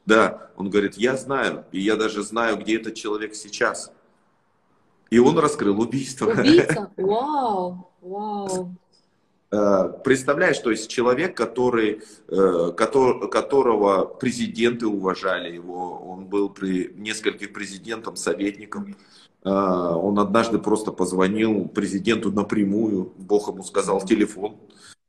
[0.05, 3.91] Да, он говорит, я знаю, и я даже знаю, где этот человек сейчас.
[5.13, 6.31] И он раскрыл убийство.
[6.31, 6.89] Убийца?
[6.97, 8.75] Вау, вау.
[9.51, 17.53] Э, представляешь, то есть человек, который, э, которого президенты уважали его, он был при нескольких
[17.53, 18.95] президентам советником,
[19.43, 24.55] э, он однажды просто позвонил президенту напрямую, Бог ему сказал телефон.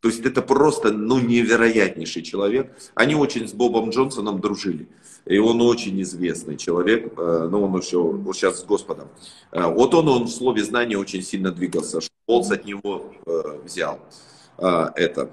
[0.04, 2.76] То есть это просто ну, невероятнейший человек.
[2.94, 4.86] Они очень с Бобом Джонсоном дружили.
[5.24, 9.08] И он очень известный человек, но он еще вот сейчас с Господом.
[9.50, 12.00] Вот он, он в слове знания очень сильно двигался.
[12.28, 13.14] Шолц от него
[13.64, 13.98] взял.
[14.58, 15.30] А, это.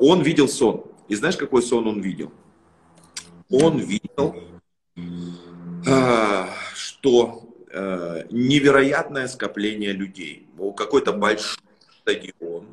[0.00, 0.82] Он видел сон.
[1.06, 2.32] И знаешь, какой сон он видел?
[3.48, 4.34] Он видел,
[6.74, 7.48] что
[8.32, 10.48] невероятное скопление людей.
[10.76, 11.62] Какой-то большой
[12.00, 12.66] стадион.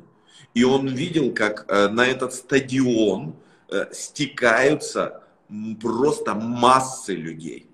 [0.54, 3.34] И он видел, как на этот стадион
[3.92, 5.22] стекаются
[5.80, 7.66] просто массы людей.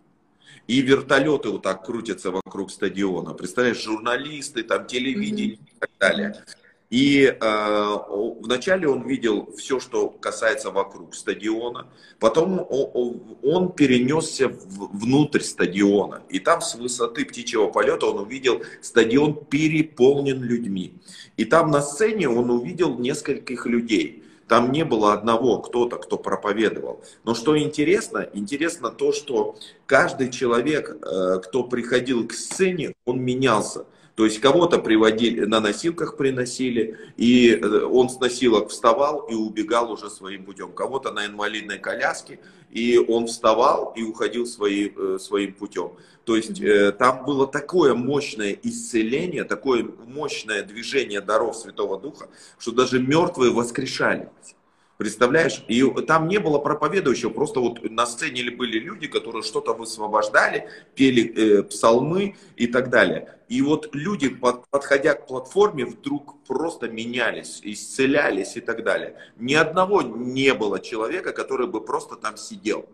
[0.66, 3.32] И вертолеты вот так крутятся вокруг стадиона.
[3.32, 5.76] Представляешь, журналисты, там телевидение mm-hmm.
[5.76, 6.44] и так далее.
[6.90, 7.98] И э,
[8.40, 11.86] вначале он видел все, что касается вокруг стадиона,
[12.18, 20.42] потом он, перенесся внутрь стадиона, и там с высоты птичьего полета он увидел стадион переполнен
[20.42, 20.94] людьми.
[21.36, 24.24] И там на сцене он увидел нескольких людей.
[24.48, 27.04] Там не было одного кто-то, кто проповедовал.
[27.22, 33.84] Но что интересно, интересно то, что каждый человек, э, кто приходил к сцене, он менялся.
[34.18, 39.92] То есть кого-то приводили, на носилках приносили, и э, он с носилок вставал и убегал
[39.92, 40.72] уже своим путем.
[40.72, 42.40] Кого-то на инвалидной коляске,
[42.72, 45.92] и он вставал и уходил свои, э, своим путем.
[46.24, 52.72] То есть э, там было такое мощное исцеление, такое мощное движение даров Святого Духа, что
[52.72, 54.56] даже мертвые воскрешались.
[54.98, 55.64] Представляешь?
[55.68, 61.22] И там не было проповедующего, просто вот на сцене были люди, которые что-то высвобождали, пели
[61.22, 63.38] э, псалмы и так далее.
[63.48, 69.14] И вот люди, под, подходя к платформе, вдруг просто менялись, исцелялись и так далее.
[69.36, 72.88] Ни одного не было человека, который бы просто там сидел.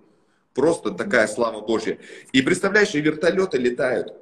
[0.52, 1.98] Просто такая слава Божья.
[2.32, 4.12] И представляешь, и вертолеты летают.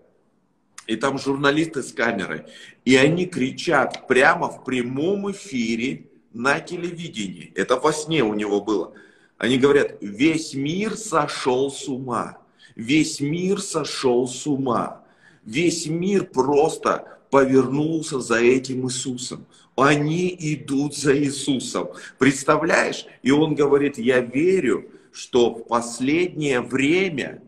[0.87, 2.45] И там журналисты с камерой.
[2.85, 7.53] И они кричат прямо в прямом эфире на телевидении.
[7.55, 8.93] Это во сне у него было.
[9.39, 12.39] Они говорят, весь мир сошел с ума.
[12.77, 15.05] Весь мир сошел с ума.
[15.45, 19.47] Весь мир просто повернулся за этим Иисусом.
[19.77, 21.89] Они идут за Иисусом.
[22.19, 23.07] Представляешь?
[23.23, 27.43] И он говорит, я верю, что в последнее время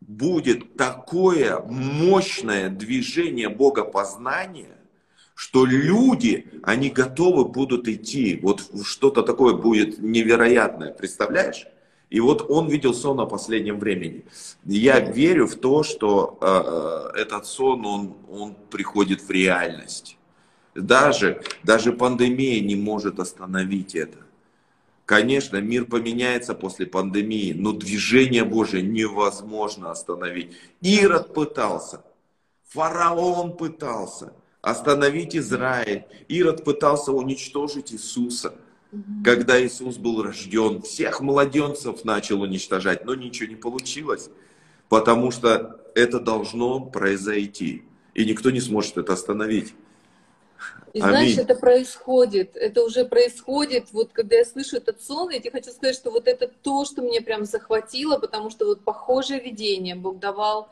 [0.00, 4.76] будет такое мощное движение богопознания,
[5.42, 8.38] что люди, они готовы будут идти.
[8.40, 11.66] Вот что-то такое будет невероятное, представляешь?
[12.10, 14.24] И вот он видел сон о последнем времени.
[14.64, 20.16] Я верю в то, что э, этот сон, он, он приходит в реальность.
[20.76, 24.18] Даже, даже пандемия не может остановить это.
[25.06, 30.52] Конечно, мир поменяется после пандемии, но движение Божие невозможно остановить.
[30.82, 32.04] Ирод пытался,
[32.68, 36.04] фараон пытался, остановить Израиль.
[36.28, 38.54] Ирод пытался уничтожить Иисуса,
[39.24, 40.80] когда Иисус был рожден.
[40.82, 44.30] Всех младенцев начал уничтожать, но ничего не получилось,
[44.88, 47.82] потому что это должно произойти.
[48.14, 49.74] И никто не сможет это остановить.
[50.92, 53.88] И знаешь, это происходит, это уже происходит.
[53.92, 57.00] Вот когда я слышу этот сон, я тебе хочу сказать, что вот это то, что
[57.00, 60.68] мне прям захватило, потому что вот похожее видение Бог давал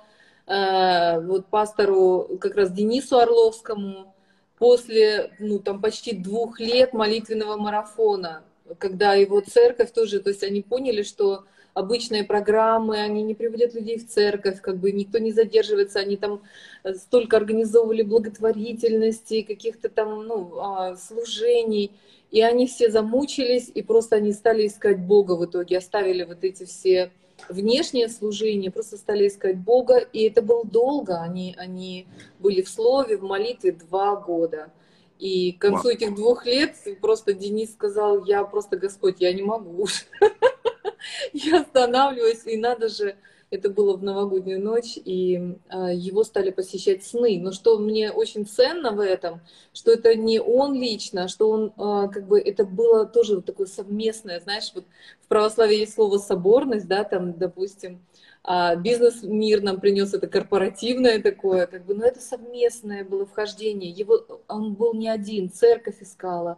[0.50, 4.14] вот пастору как раз Денису Орловскому
[4.58, 8.42] после, ну там почти двух лет молитвенного марафона,
[8.78, 11.44] когда его церковь тоже, то есть они поняли, что
[11.74, 16.42] обычные программы, они не приводят людей в церковь, как бы никто не задерживается, они там
[16.84, 21.92] э, столько организовывали благотворительности, каких-то там ну, а, служений,
[22.30, 26.64] и они все замучились, и просто они стали искать Бога в итоге, оставили вот эти
[26.64, 27.10] все
[27.48, 32.06] внешние служения, просто стали искать Бога, и это было долго, они, они
[32.38, 34.70] были в слове, в молитве два года.
[35.18, 39.86] И к концу этих двух лет просто Денис сказал, я просто Господь, я не могу
[41.32, 43.16] я останавливаюсь, и надо же,
[43.50, 47.38] это было в новогоднюю ночь, и э, его стали посещать сны.
[47.40, 49.40] Но что мне очень ценно в этом,
[49.72, 53.66] что это не он лично, что он э, как бы это было тоже вот такое
[53.66, 54.84] совместное, знаешь, вот
[55.20, 58.00] в православии есть слово соборность, да, там, допустим,
[58.42, 63.90] а бизнес мир нам принес это корпоративное такое, как бы, но это совместное было вхождение.
[63.90, 66.56] Его, он был не один, церковь искала.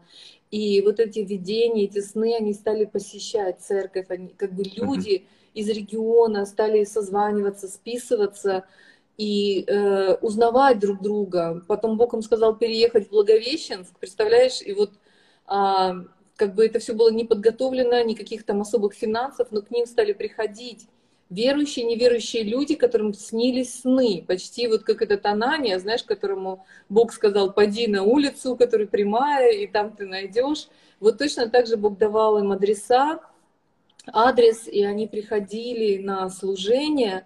[0.51, 5.42] И вот эти видения, эти сны, они стали посещать церковь, они, как бы люди uh-huh.
[5.55, 8.65] Из региона стали созваниваться, списываться
[9.19, 11.63] и э, узнавать друг друга.
[11.69, 14.91] Потом Бог им сказал переехать в Благовещенск, представляешь, и вот
[15.47, 15.97] а,
[16.37, 20.13] как бы это все было не подготовлено, никаких там особых финансов, но к ним стали
[20.13, 20.89] приходить
[21.33, 27.53] верующие, неверующие люди, которым снились сны, почти вот как этот Анания, знаешь, которому Бог сказал,
[27.53, 30.69] пойди на улицу, которая прямая, и там ты найдешь.
[31.01, 33.21] Вот точно так же Бог давал им адреса,
[34.07, 37.25] адрес, и они приходили на служение,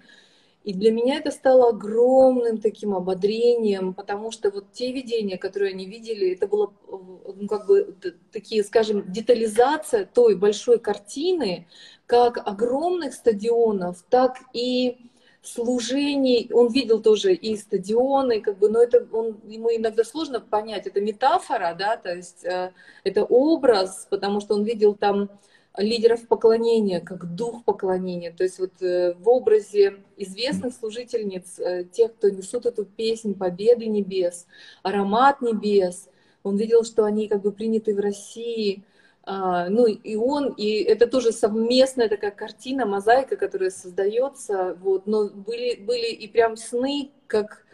[0.65, 5.87] и для меня это стало огромным таким ободрением, потому что вот те видения, которые они
[5.87, 7.95] видели, это было ну, как бы
[8.33, 11.69] такие, скажем, детализация той большой картины,
[12.07, 15.11] как огромных стадионов, так и
[15.43, 16.51] служений.
[16.53, 20.89] Он видел тоже и стадионы, как бы, но это он, ему иногда сложно понять.
[20.89, 22.73] Это метафора, да, то есть э,
[23.05, 25.31] это образ, потому что он видел там
[25.77, 28.33] лидеров поклонения, как дух поклонения.
[28.33, 33.87] То есть вот э, в образе известных служительниц, э, тех, кто несут эту песнь победы
[33.87, 34.47] небес,
[34.83, 36.09] аромат небес,
[36.43, 38.85] он видел, что они как бы приняты в России.
[39.25, 44.79] А, ну и он, и это тоже совместная такая картина, мозаика, которая создается.
[44.81, 47.67] Вот, но были, были и прям сны, как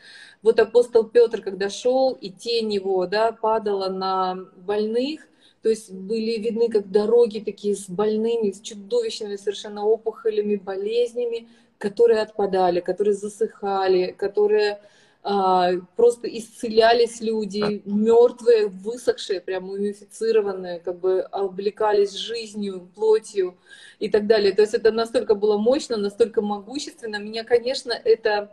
[0.42, 5.28] вот апостол Петр, когда шел, и тень его да, падала на больных,
[5.62, 11.48] то есть были видны как дороги такие с больными, с чудовищными совершенно опухолями, болезнями,
[11.78, 14.80] которые отпадали, которые засыхали, которые
[15.24, 23.56] а, просто исцелялись люди, мертвые, высохшие, прям мумифицированные, как бы облекались жизнью, плотью
[24.00, 24.52] и так далее.
[24.52, 27.16] То есть это настолько было мощно, настолько могущественно.
[27.20, 28.50] Меня, конечно, это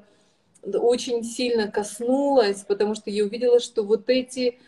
[0.64, 4.60] очень сильно коснулось, потому что я увидела, что вот эти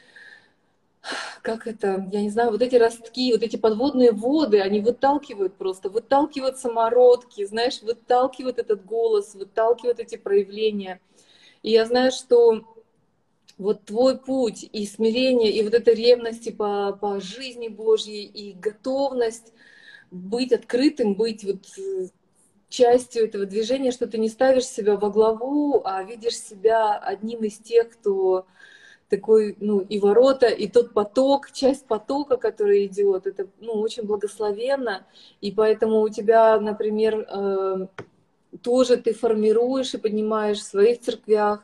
[1.42, 5.90] как это, я не знаю, вот эти ростки, вот эти подводные воды, они выталкивают просто,
[5.90, 11.00] выталкивают самородки, знаешь, выталкивают этот голос, выталкивают эти проявления.
[11.64, 12.64] И я знаю, что
[13.58, 19.54] вот твой путь и смирение, и вот эта ревность по, по жизни Божьей, и готовность
[20.10, 22.08] быть открытым, быть вот э,
[22.70, 27.58] частью этого движения, что ты не ставишь себя во главу, а видишь себя одним из
[27.58, 28.46] тех, кто
[29.12, 35.06] такой, ну, и ворота, и тот поток, часть потока, который идет, это, ну, очень благословенно,
[35.42, 37.88] и поэтому у тебя, например, э,
[38.64, 41.62] тоже ты формируешь и поднимаешь в своих церквях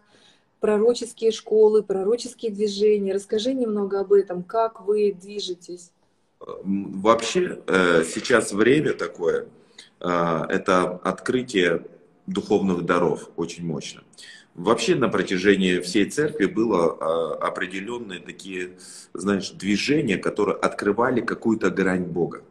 [0.59, 3.13] пророческие школы, пророческие движения.
[3.13, 5.91] Расскажи немного об этом, как вы движетесь.
[6.39, 9.47] Вообще э, сейчас время такое,
[10.01, 11.85] э, это открытие
[12.25, 14.03] духовных даров очень мощно.
[14.57, 18.71] Вообще на протяжении всей церкви было э, определенные такие,
[19.13, 22.41] знаешь, движения, которые открывали какую-то грань Бога.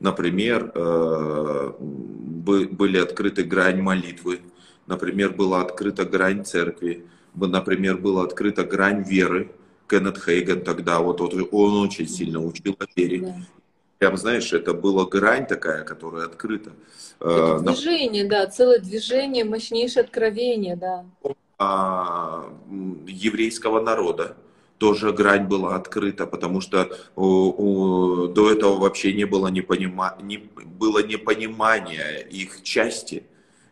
[0.00, 0.72] Например,
[1.80, 4.40] были открыты грань молитвы,
[4.86, 9.50] например, была открыта грань церкви, например, была открыта грань веры.
[9.88, 13.20] Кеннет Хейген тогда, вот, вот он очень сильно учил о вере.
[13.20, 13.34] Да.
[14.04, 16.72] Прям, знаешь, это была грань такая, которая открыта.
[17.20, 21.06] Это движение, да, целое движение, мощнейшее откровение, да.
[21.58, 22.52] А,
[23.06, 24.36] еврейского народа
[24.76, 30.36] тоже грань была открыта, потому что у, у, до этого вообще не было, непонима, не,
[30.36, 33.24] было непонимания их части.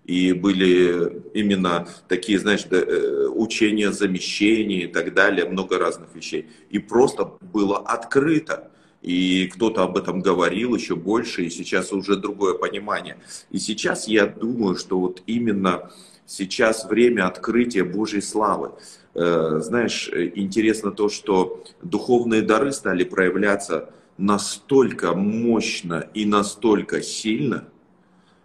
[0.06, 6.48] И были именно такие, знаешь, э, учение замещения и так далее, много разных вещей.
[6.70, 8.70] И просто было открыто.
[9.02, 13.18] И кто-то об этом говорил еще больше, и сейчас уже другое понимание.
[13.50, 15.90] И сейчас я думаю, что вот именно
[16.24, 18.72] сейчас время открытия Божьей славы.
[19.14, 27.64] Э, знаешь, интересно то, что духовные дары стали проявляться настолько мощно и настолько сильно,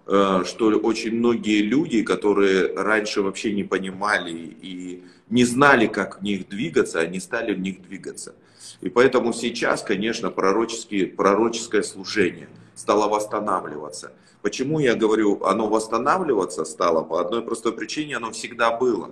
[0.07, 6.23] э, что очень многие люди, которые раньше вообще не понимали и не знали, как в
[6.23, 8.33] них двигаться, они стали в них двигаться.
[8.81, 14.13] И поэтому сейчас, конечно, пророческое служение стало восстанавливаться.
[14.41, 17.03] Почему я говорю, оно восстанавливаться стало?
[17.03, 19.11] По одной простой причине, оно всегда было.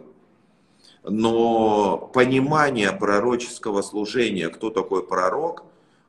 [1.03, 5.63] Но понимание пророческого служения, кто такой пророк,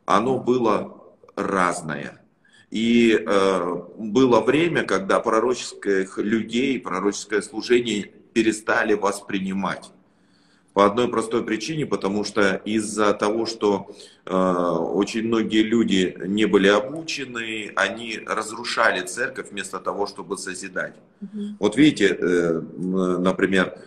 [0.05, 1.03] оно было
[1.35, 2.23] разное.
[2.71, 9.91] И э, было время, когда пророческих людей, пророческое служение перестали воспринимать.
[10.77, 13.97] По одной простой причине, потому что из-за того, что
[14.27, 20.93] э, очень многие люди не были обучены, они разрушали церковь вместо того, чтобы созидать.
[21.23, 21.43] Угу.
[21.61, 23.79] Вот видите, э, например,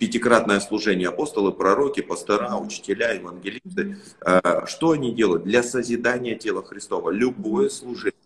[0.00, 5.44] пятикратное служение апостолы, пророки, пастора, учителя, евангелисты, э, что они делают?
[5.44, 7.10] Для созидания тела Христова.
[7.10, 8.18] Любое служение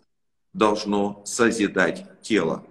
[0.54, 2.64] должно созидать тело.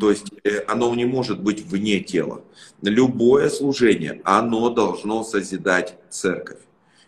[0.00, 2.42] То есть э, оно не может быть вне тела.
[2.82, 6.58] Любое служение, оно должно созидать церковь.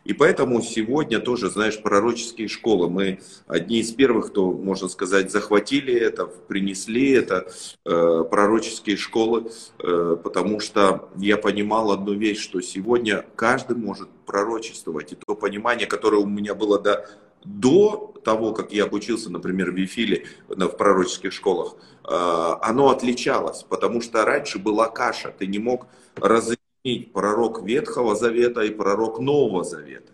[0.04, 5.92] И поэтому сегодня тоже, знаешь, пророческие школы, мы одни из первых, кто, можно сказать, захватили
[5.92, 7.48] это, принесли это,
[7.84, 9.50] э, пророческие школы,
[9.80, 15.12] э, потому что я понимал одну вещь, что сегодня каждый может пророчествовать.
[15.12, 17.06] И то понимание, которое у меня было до
[17.46, 21.76] до того, как я обучился, например, в Вифиле, в пророческих школах,
[22.08, 25.86] оно отличалось, потому что раньше была каша, ты не мог
[26.16, 30.12] разъяснить пророк Ветхого Завета и пророк Нового Завета.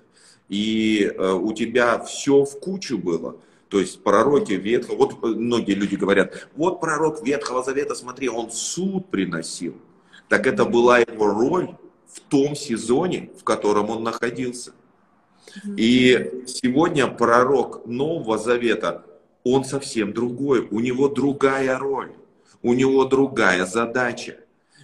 [0.49, 3.36] И э, у тебя все в кучу было.
[3.68, 9.09] То есть пророки Ветхого, вот многие люди говорят, вот пророк Ветхого Завета, смотри, он суд
[9.09, 9.74] приносил.
[10.28, 11.74] Так это была его роль
[12.07, 14.72] в том сезоне, в котором он находился.
[15.76, 19.05] И сегодня пророк Нового Завета,
[19.45, 22.12] он совсем другой, у него другая роль,
[22.62, 24.36] у него другая задача.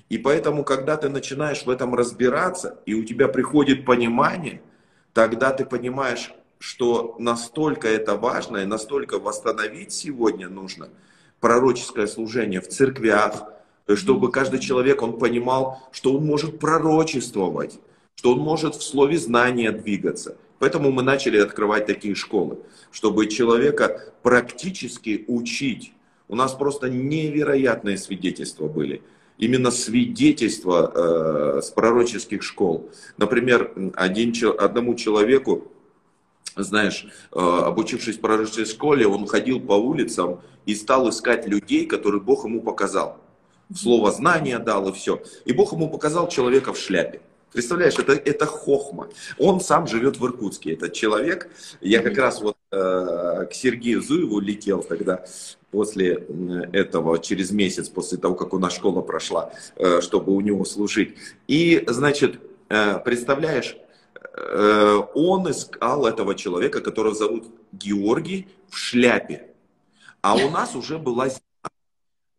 [0.09, 4.62] И поэтому, когда ты начинаешь в этом разбираться, и у тебя приходит понимание,
[5.12, 10.88] тогда ты понимаешь, что настолько это важно, и настолько восстановить сегодня нужно
[11.40, 13.44] пророческое служение в церквях,
[13.94, 17.78] чтобы каждый человек, он понимал, что он может пророчествовать,
[18.16, 20.36] что он может в слове знания двигаться.
[20.59, 22.59] Поэтому мы начали открывать такие школы,
[22.90, 25.92] чтобы человека практически учить.
[26.28, 29.02] У нас просто невероятные свидетельства были.
[29.38, 32.90] Именно свидетельства э, с пророческих школ.
[33.18, 35.70] Например, один, одному человеку,
[36.56, 42.20] знаешь, э, обучившись в пророческой школе, он ходил по улицам и стал искать людей, которые
[42.20, 43.18] Бог ему показал.
[43.72, 45.22] Слово знания дал и все.
[45.44, 47.20] И Бог ему показал человека в шляпе.
[47.53, 49.09] Представляешь, это, это хохма.
[49.38, 51.49] Он сам живет в Иркутске, этот человек.
[51.80, 55.24] Я как раз вот э, к Сергею Зуеву летел тогда
[55.70, 56.26] после
[56.72, 61.16] этого, через месяц после того, как у нас школа прошла, э, чтобы у него служить.
[61.46, 62.38] И, значит,
[62.68, 63.78] э, представляешь,
[64.14, 69.49] э, он искал этого человека, которого зовут Георгий, в шляпе.
[70.20, 71.40] А у нас уже была зима.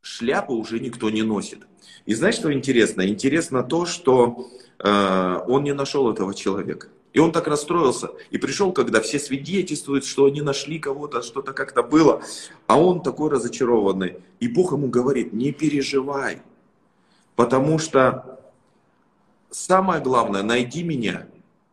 [0.01, 1.59] Шляпы уже никто не носит.
[2.05, 3.07] И знаешь, что интересно?
[3.07, 6.87] Интересно то, что Э, он не нашел этого человека.
[7.11, 8.11] И он так расстроился.
[8.29, 12.21] И пришел, когда все свидетельствуют, что они нашли кого-то, что-то как-то было.
[12.67, 14.17] А он такой разочарованный.
[14.39, 16.41] И Бог ему говорит, не переживай.
[17.35, 18.39] Потому что
[19.49, 21.27] самое главное, найди меня,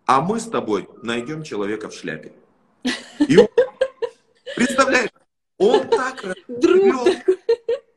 [0.07, 2.33] а мы с тобой найдем человека в шляпе.
[3.19, 3.49] И он,
[4.55, 5.11] представляешь,
[5.59, 7.09] он так Друг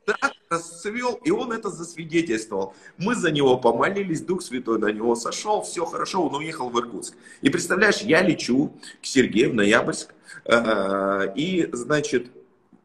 [0.05, 2.73] так расцвел, и он это засвидетельствовал.
[2.97, 7.13] Мы за него помолились, Дух Святой на него сошел, все хорошо, он уехал в Иркутск.
[7.41, 10.11] И представляешь, я лечу к Сергею в Ноябрьск,
[10.45, 12.31] э, и, значит,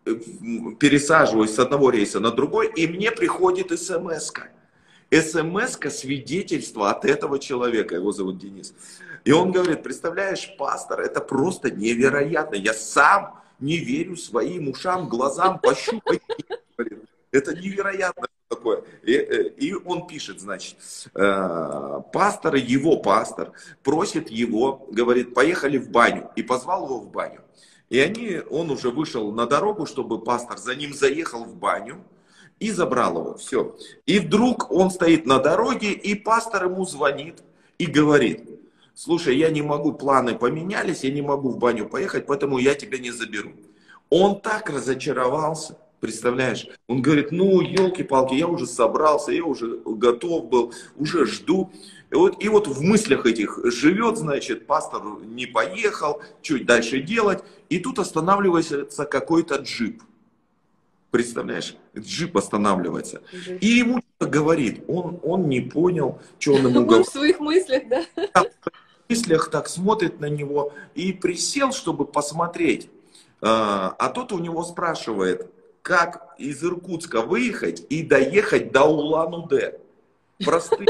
[0.05, 4.51] пересаживаюсь с одного рейса на другой, и мне приходит смс -ка.
[5.11, 8.75] смс свидетельство от этого человека, его зовут Денис.
[9.25, 12.57] И он говорит, представляешь, пастор, это просто невероятно.
[12.57, 16.21] Я сам не верю своим ушам, глазам, пощупать.
[17.35, 18.85] Это невероятно такое.
[19.03, 20.77] И, э, и он пишет, значит,
[21.15, 23.51] э, пастор, его пастор,
[23.83, 26.31] просит его, говорит, поехали в баню.
[26.37, 27.41] И позвал его в баню.
[27.91, 32.05] И они, он уже вышел на дорогу, чтобы пастор за ним заехал в баню.
[32.61, 33.77] и забрал его, все.
[34.07, 37.43] И вдруг он стоит на дороге, и пастор ему звонит
[37.79, 38.49] и говорит,
[38.95, 42.99] слушай, я не могу, планы поменялись, я не могу в баню поехать, поэтому я тебя
[42.99, 43.51] не заберу.
[44.09, 46.67] Он так разочаровался, представляешь?
[46.87, 51.73] Он говорит, ну, елки-палки, я уже собрался, я уже готов был, уже жду.
[52.11, 57.43] И вот, и вот в мыслях этих живет, значит, пастор не поехал, чуть дальше делать.
[57.71, 60.03] И тут останавливается какой-то джип.
[61.11, 63.23] Представляешь, джип останавливается.
[63.63, 67.07] И ему говорит, он, он не понял, что он ему говорит.
[67.07, 68.05] в своих мыслях, да?
[68.35, 72.91] В мыслях так смотрит на него и присел, чтобы посмотреть.
[73.41, 75.54] А, а тот у него спрашивает,
[75.85, 79.79] как из Иркутска выехать и доехать до Улан-Удэ.
[80.43, 80.89] Простые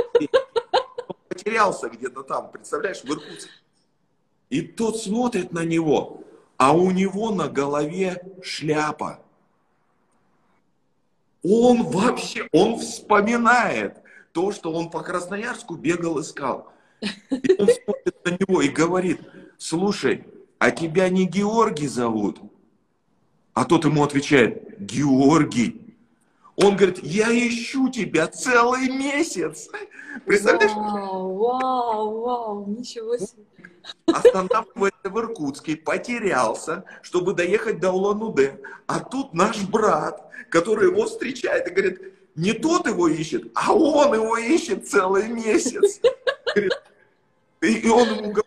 [1.28, 3.50] потерялся где-то там, представляешь, в Иркутске.
[4.50, 6.22] И тот смотрит на него,
[6.58, 9.18] а у него на голове шляпа.
[11.42, 13.96] Он вообще, он вспоминает
[14.30, 16.72] то, что он по Красноярску бегал, искал.
[17.00, 19.20] И он смотрит на него и говорит,
[19.58, 20.24] слушай,
[20.60, 22.38] а тебя не Георгий зовут?
[23.54, 25.80] А тот ему отвечает, Георгий.
[26.56, 29.68] Он говорит, я ищу тебя целый месяц.
[30.24, 30.72] Представляешь?
[30.72, 33.42] Вау, вау, вау, ничего себе.
[34.06, 38.58] Останавливается в Иркутске, потерялся, чтобы доехать до Улан-Удэ.
[38.86, 42.00] А тут наш брат, который его встречает и говорит,
[42.34, 46.00] не тот его ищет, а он его ищет целый месяц.
[47.60, 48.44] И он ему говорит,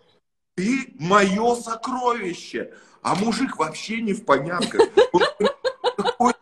[0.56, 2.74] ты мое сокровище.
[3.02, 4.82] А мужик вообще не в понятках.
[6.20, 6.34] Он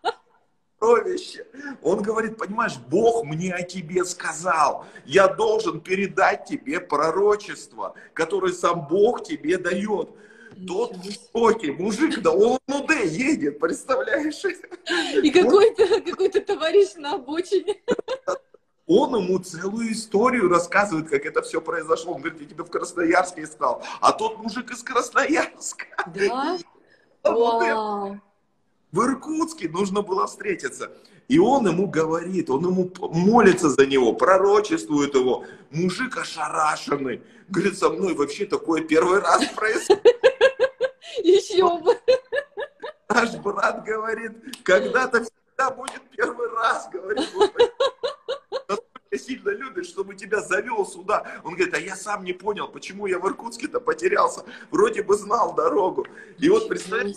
[0.85, 1.45] сокровище.
[1.81, 4.85] Он говорит, понимаешь, Бог мне о тебе сказал.
[5.05, 10.09] Я должен передать тебе пророчество, которое сам Бог тебе дает.
[10.67, 14.41] Тот в мужик, да он ну да едет, представляешь?
[15.21, 17.75] И какой-то какой товарищ на обочине.
[18.87, 22.13] Он ему целую историю рассказывает, как это все произошло.
[22.13, 23.83] Он говорит, я тебя в Красноярске искал.
[23.99, 25.85] А тот мужик из Красноярска.
[26.13, 26.57] Да?
[27.23, 28.19] Вау
[28.95, 30.89] в Иркутске нужно было встретиться.
[31.27, 35.43] И он ему говорит, он ему молится за него, пророчествует его.
[35.69, 37.21] Мужик ошарашенный.
[37.49, 40.15] Говорит, со мной вообще такое первый раз происходит.
[41.23, 41.99] Еще бы.
[43.09, 44.31] Наш брат говорит,
[44.63, 47.29] когда-то всегда будет первый раз, говорит.
[49.17, 51.25] Сильно любишь, чтобы тебя завел сюда.
[51.43, 54.43] Он говорит, а я сам не понял, почему я в Иркутске-то потерялся.
[54.71, 56.07] Вроде бы знал дорогу.
[56.37, 57.15] И вот представь.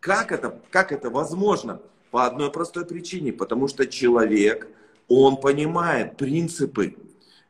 [0.00, 1.80] Как это, как это возможно?
[2.10, 4.68] По одной простой причине, потому что человек,
[5.08, 6.96] он понимает принципы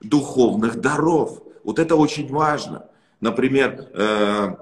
[0.01, 1.43] духовных даров.
[1.65, 2.89] Вот это очень важно.
[3.21, 4.57] Например, э,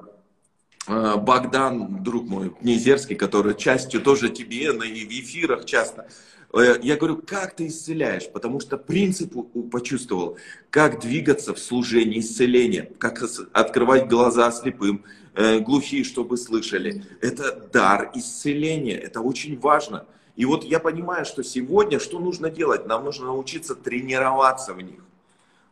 [0.89, 6.09] э, Богдан, друг мой, Незерский, который частью тоже тебе в эфирах часто.
[6.57, 8.31] Э, я говорю, как ты исцеляешь?
[8.33, 9.35] Потому что принцип
[9.71, 10.39] почувствовал,
[10.71, 15.05] как двигаться в служении исцеления, как открывать глаза слепым,
[15.37, 17.05] Э, глухие, чтобы слышали.
[17.21, 20.07] Это дар исцеления, это очень важно.
[20.37, 22.87] И вот я понимаю, что сегодня что нужно делать?
[22.87, 25.01] Нам нужно научиться тренироваться в них.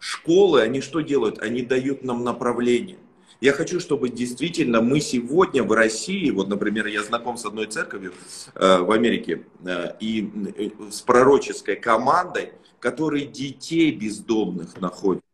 [0.01, 1.39] Школы, они что делают?
[1.41, 2.99] Они дают нам направление.
[3.43, 8.13] Я хочу, чтобы действительно мы сегодня в России, вот, например, я знаком с одной церковью
[8.55, 15.25] э, в Америке э, и э, с пророческой командой, которые детей бездомных находят.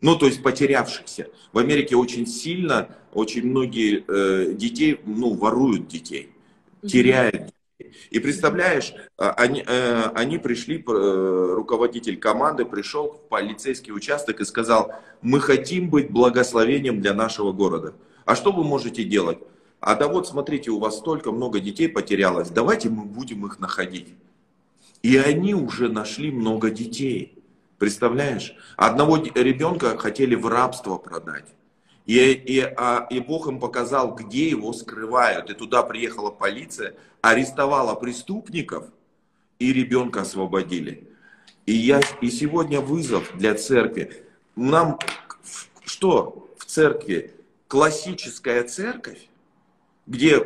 [0.00, 1.28] Ну, то есть потерявшихся.
[1.52, 6.30] В Америке очень сильно, очень многие э, детей, ну, воруют детей,
[6.80, 7.53] теряют.
[8.10, 14.44] И представляешь, а, они, э, они пришли, э, руководитель команды пришел в полицейский участок и
[14.44, 17.94] сказал, мы хотим быть благословением для нашего города.
[18.24, 19.38] А что вы можете делать?
[19.80, 24.14] А да вот, смотрите, у вас столько много детей потерялось, давайте мы будем их находить.
[25.02, 27.42] И они уже нашли много детей.
[27.78, 28.54] Представляешь?
[28.76, 31.44] Одного ребенка хотели в рабство продать.
[32.06, 35.50] И, и, а, и Бог им показал, где его скрывают.
[35.50, 36.94] И туда приехала полиция,
[37.24, 38.84] арестовала преступников,
[39.58, 41.08] и ребенка освободили.
[41.64, 44.24] И, я, и сегодня вызов для церкви.
[44.56, 44.98] Нам
[45.86, 47.32] что в церкви?
[47.66, 49.30] Классическая церковь,
[50.06, 50.38] где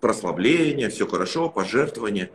[0.00, 2.30] прославление, все хорошо, пожертвования.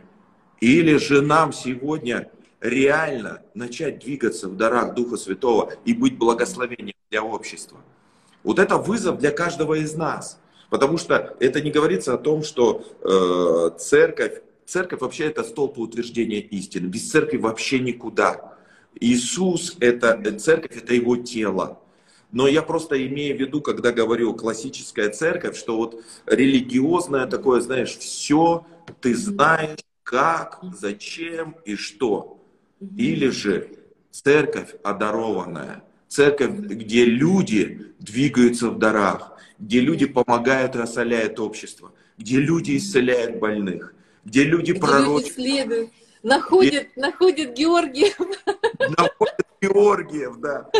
[0.60, 2.28] Или же нам сегодня
[2.60, 7.78] реально начать двигаться в дарах Духа Святого и быть благословением для общества.
[8.42, 10.40] Вот это вызов для каждого из нас.
[10.74, 16.40] Потому что это не говорится о том, что э, церковь, церковь вообще это столб утверждения
[16.40, 16.88] истины.
[16.88, 18.56] Без церкви вообще никуда.
[18.98, 21.78] Иисус, это, церковь это его тело.
[22.32, 27.96] Но я просто имею в виду, когда говорю классическая церковь, что вот религиозное такое, знаешь,
[27.96, 28.66] все
[29.00, 32.44] ты знаешь, как, зачем и что.
[32.96, 33.68] Или же
[34.10, 39.33] церковь одарованная, церковь, где люди двигаются в дарах,
[39.64, 43.94] где люди помогают и осоляют общество, где люди исцеляют больных,
[44.24, 45.38] где люди где пророчат.
[45.38, 45.90] Люди
[46.22, 47.00] находят, где...
[47.00, 48.18] находят Георгиев.
[48.98, 50.70] Находят Георгиев, да.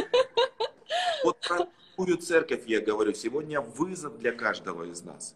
[1.25, 1.67] Вот про
[1.97, 3.15] такую церковь я говорю.
[3.15, 5.35] Сегодня вызов для каждого из нас.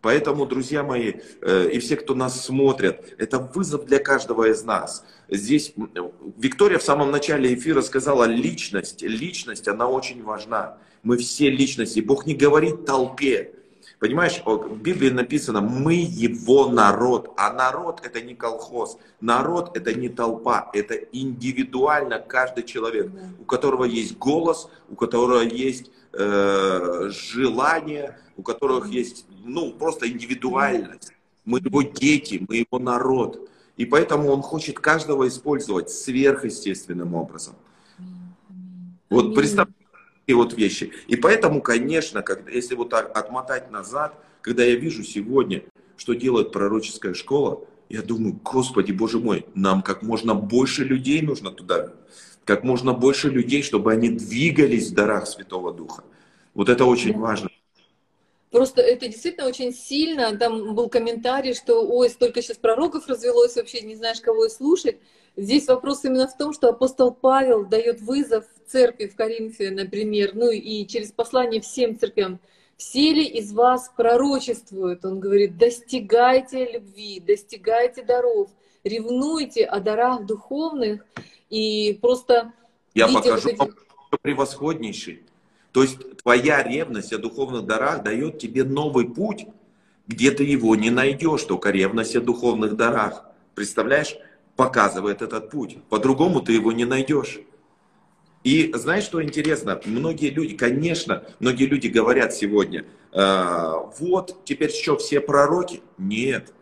[0.00, 5.04] Поэтому, друзья мои, э, и все, кто нас смотрят, это вызов для каждого из нас.
[5.28, 5.74] Здесь
[6.36, 10.78] Виктория в самом начале эфира сказала, личность, личность, она очень важна.
[11.02, 12.00] Мы все личности.
[12.00, 13.52] Бог не говорит толпе.
[13.98, 20.08] Понимаешь, в Библии написано, мы его народ, а народ это не колхоз, народ это не
[20.08, 28.42] толпа, это индивидуально каждый человек, у которого есть голос, у которого есть э, желание, у
[28.42, 31.12] которых есть, ну, просто индивидуальность.
[31.44, 33.48] Мы его дети, мы его народ.
[33.76, 37.54] И поэтому он хочет каждого использовать сверхъестественным образом.
[39.08, 39.68] Вот представь
[40.26, 40.92] и вот вещи.
[41.06, 45.62] И поэтому, конечно, когда, если вот отмотать назад, когда я вижу сегодня,
[45.96, 51.50] что делает пророческая школа, я думаю, Господи, Боже мой, нам как можно больше людей нужно
[51.50, 51.94] туда,
[52.44, 56.04] как можно больше людей, чтобы они двигались в дарах Святого Духа.
[56.58, 57.20] Вот это очень да.
[57.20, 57.50] важно.
[58.50, 60.36] Просто это действительно очень сильно.
[60.36, 64.96] Там был комментарий, что ой, столько сейчас пророков развелось, вообще не знаешь, кого и слушать.
[65.36, 70.50] Здесь вопрос именно в том, что апостол Павел дает вызов церкви в Коринфе, например, ну
[70.50, 72.40] и через послание всем церквям.
[72.76, 75.04] Все ли из вас пророчествуют?
[75.04, 78.50] Он говорит, достигайте любви, достигайте даров,
[78.82, 81.06] ревнуйте о дарах духовных
[81.50, 82.52] и просто...
[82.94, 84.18] Я покажу вот эти...
[84.22, 85.27] превосходнейший.
[85.72, 89.46] То есть твоя ревность о духовных дарах дает тебе новый путь,
[90.06, 93.24] где ты его не найдешь, только ревность о духовных дарах.
[93.54, 94.16] Представляешь?
[94.56, 95.78] Показывает этот путь.
[95.88, 97.40] По-другому ты его не найдешь.
[98.44, 99.80] И знаешь, что интересно?
[99.84, 105.82] Многие люди, конечно, многие люди говорят сегодня, э, вот теперь что, все пророки?
[105.98, 106.52] Нет.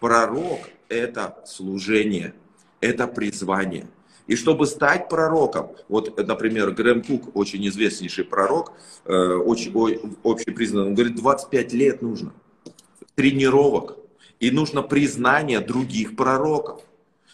[0.00, 2.34] Пророк– это служение,
[2.80, 3.86] это призвание.
[4.26, 8.72] И чтобы стать пророком, вот, например, Грэм Кук, очень известнейший пророк,
[9.04, 9.72] э, очень
[10.24, 12.32] общепризнанный, он говорит, 25 лет нужно
[13.14, 13.98] тренировок,
[14.40, 16.82] и нужно признание других пророков.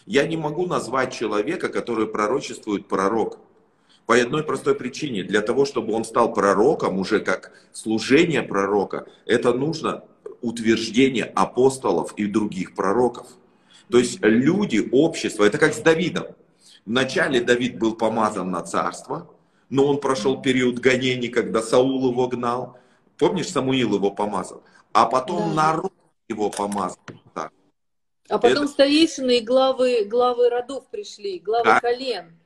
[0.05, 3.39] Я не могу назвать человека, который пророчествует пророк.
[4.05, 5.23] По одной простой причине.
[5.23, 10.03] Для того, чтобы он стал пророком, уже как служение пророка, это нужно
[10.41, 13.27] утверждение апостолов и других пророков.
[13.89, 16.25] То есть люди, общество, это как с Давидом.
[16.85, 19.29] Вначале Давид был помазан на царство,
[19.69, 22.77] но он прошел период гонений, когда Саул его гнал.
[23.17, 24.63] Помнишь, Самуил его помазал?
[24.93, 25.55] А потом да.
[25.55, 25.93] народ
[26.27, 26.97] его помазал.
[27.33, 27.51] Так.
[28.29, 28.73] А потом Это...
[28.73, 31.79] старейшины и главы, главы родов пришли, главы да.
[31.79, 32.37] колен.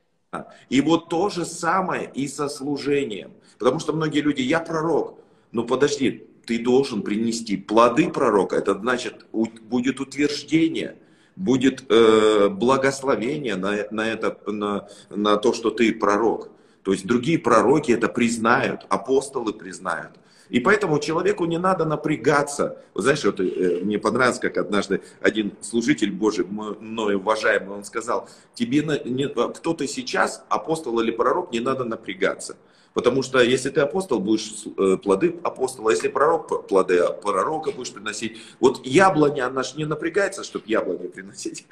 [0.68, 3.32] И вот то же самое и со служением.
[3.58, 5.18] Потому что многие люди, я пророк.
[5.52, 8.56] Ну подожди, ты должен принести плоды пророка.
[8.56, 10.96] Это значит, будет утверждение
[11.36, 16.48] будет э, благословение на, на, это, на, на то, что ты пророк.
[16.82, 20.12] То есть другие пророки это признают, апостолы признают.
[20.48, 22.80] И поэтому человеку не надо напрягаться.
[22.94, 28.28] Вы знаешь, вот, э, мне понравилось, как однажды один служитель Божий, мной уважаемый, он сказал,
[28.54, 32.56] тебе на, не, кто ты сейчас, апостол или пророк, не надо напрягаться.
[32.96, 38.38] Потому что если ты апостол, будешь э, плоды апостола, если пророк, плоды пророка будешь приносить.
[38.58, 41.66] Вот яблоня, она же не напрягается, чтобы яблони приносить.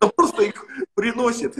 [0.00, 1.54] Она просто их приносит.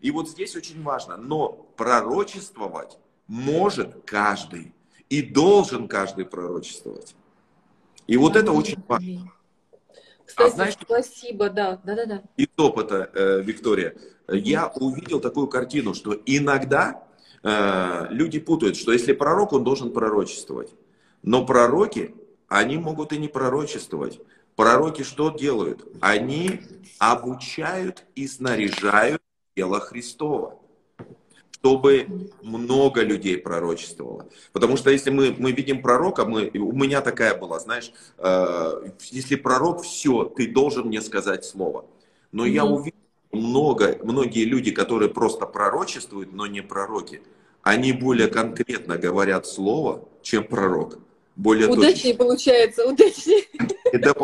[0.00, 1.18] И вот здесь очень важно.
[1.18, 4.72] Но пророчествовать может каждый.
[5.10, 7.14] И должен каждый пророчествовать.
[8.06, 9.30] И вот это очень важно.
[10.26, 12.22] Кстати, а знаешь, спасибо, да, да, да, да.
[12.36, 13.94] Из опыта, э, Виктория,
[14.28, 17.04] я увидел такую картину, что иногда
[17.42, 20.70] э, люди путают, что если пророк, он должен пророчествовать.
[21.22, 22.14] Но пророки,
[22.48, 24.20] они могут и не пророчествовать.
[24.56, 25.86] Пророки что делают?
[26.00, 26.60] Они
[26.98, 29.22] обучают и снаряжают
[29.54, 30.58] тело Христова
[31.58, 32.06] чтобы
[32.42, 34.26] много людей пророчествовало.
[34.52, 39.36] Потому что если мы, мы видим пророка, мы, у меня такая была, знаешь, э, если
[39.36, 41.86] пророк, все, ты должен мне сказать слово.
[42.30, 42.50] Но mm-hmm.
[42.50, 42.98] я увидел
[43.32, 47.22] много, многие люди, которые просто пророчествуют, но не пророки,
[47.62, 50.98] они более конкретно говорят слово, чем пророк.
[51.36, 52.24] Более удачнее точно.
[52.24, 53.44] получается, удачнее.
[53.92, 54.14] Это,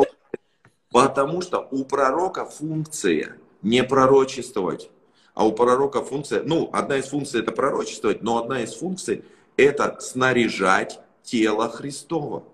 [0.90, 4.90] потому что у пророка функция не пророчествовать
[5.34, 9.24] а у пророка функция, ну, одна из функций это пророчествовать, но одна из функций
[9.56, 12.44] это снаряжать тело Христова.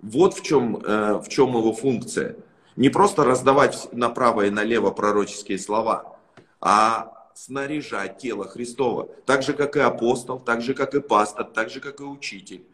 [0.00, 2.36] Вот в чем, э, в чем его функция.
[2.76, 6.16] Не просто раздавать направо и налево пророческие слова,
[6.60, 9.08] а снаряжать тело Христова.
[9.26, 12.64] Так же, как и апостол, так же, как и пастор, так же, как и учитель.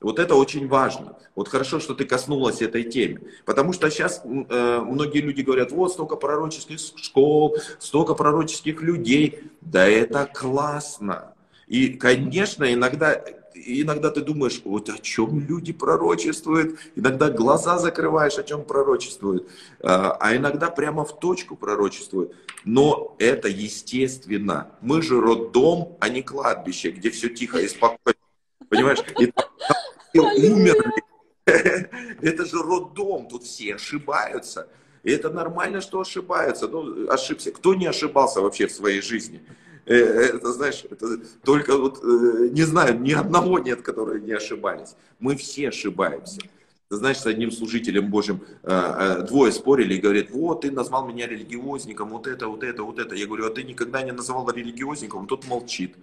[0.00, 1.16] Вот это очень важно.
[1.34, 3.22] Вот хорошо, что ты коснулась этой темы.
[3.44, 9.40] Потому что сейчас э, многие люди говорят, вот столько пророческих школ, столько пророческих людей.
[9.62, 11.34] Да это классно.
[11.66, 13.20] И, конечно, иногда,
[13.54, 16.78] иногда ты думаешь, вот о чем люди пророчествуют.
[16.94, 19.48] Иногда глаза закрываешь, о чем пророчествуют.
[19.82, 22.34] А, а иногда прямо в точку пророчествуют.
[22.64, 24.68] Но это естественно.
[24.82, 28.16] Мы же роддом, а не кладбище, где все тихо и спокойно.
[28.68, 28.98] Понимаешь?
[29.18, 31.06] И умерли.
[31.46, 34.68] Это же роддом, тут все ошибаются.
[35.04, 36.66] И это нормально, что ошибаются.
[36.66, 37.52] Ну, ошибся.
[37.52, 39.40] Кто не ошибался вообще в своей жизни?
[39.84, 44.96] Э, это, знаешь, это только вот, э, не знаю, ни одного нет, которые не ошибались.
[45.20, 46.40] Мы все ошибаемся.
[46.90, 52.10] Знаешь, с одним служителем Божьим э, двое спорили и говорят, вот, ты назвал меня религиозником,
[52.10, 53.14] вот это, вот это, вот это.
[53.14, 55.28] Я говорю, а ты никогда не называл религиозником?
[55.28, 55.94] Тот молчит.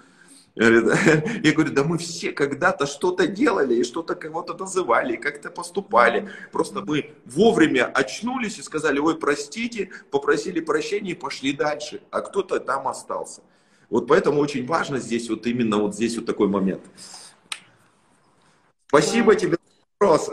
[0.56, 6.30] Я говорю, да мы все когда-то что-то делали, и что-то кого-то называли, и как-то поступали.
[6.52, 12.02] Просто мы вовремя очнулись и сказали, ой, простите, попросили прощения и пошли дальше.
[12.12, 13.42] А кто-то там остался.
[13.90, 16.84] Вот поэтому очень важно здесь вот именно вот здесь вот такой момент.
[18.88, 20.30] Спасибо тебе за вопрос.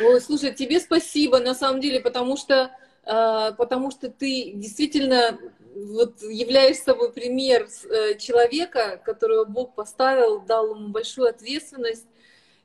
[0.00, 2.72] Ой, слушай, тебе спасибо на самом деле, потому что,
[3.04, 5.38] э, потому что ты действительно
[5.74, 12.06] вот являешь собой пример э, человека, которого Бог поставил, дал ему большую ответственность,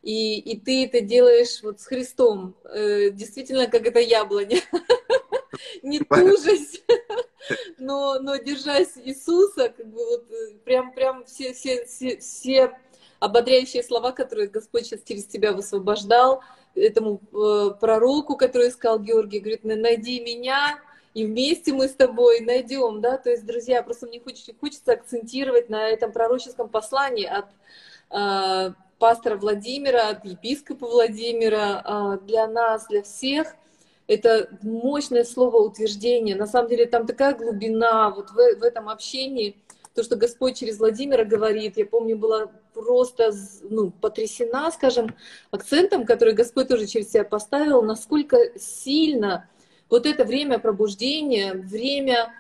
[0.02, 4.62] и, и ты это делаешь вот с Христом, э, действительно, как это яблоня.
[5.84, 6.82] Не тужась,
[7.80, 12.78] но, но держась Иисуса, как бы вот э, прям, прям все, все, все, все
[13.20, 16.42] ободряющие слова, которые Господь сейчас через тебя высвобождал,
[16.76, 17.18] этому
[17.82, 20.80] пророку, который искал Георгий, говорит, найди меня,
[21.14, 25.70] и вместе мы с тобой найдем, да, то есть, друзья, просто мне хочется, хочется акцентировать
[25.70, 27.46] на этом пророческом послании от
[28.12, 33.56] э, пастора Владимира, от епископа Владимира, э, для нас, для всех,
[34.08, 36.36] это мощное слово утверждения.
[36.36, 39.56] На самом деле там такая глубина вот в, в этом общении,
[39.94, 43.32] то, что Господь через Владимира говорит, я помню, была просто
[43.64, 45.16] ну, потрясена, скажем,
[45.52, 49.50] акцентом, который Господь тоже через себя поставил, насколько сильно
[49.90, 52.34] вот это время пробуждения, время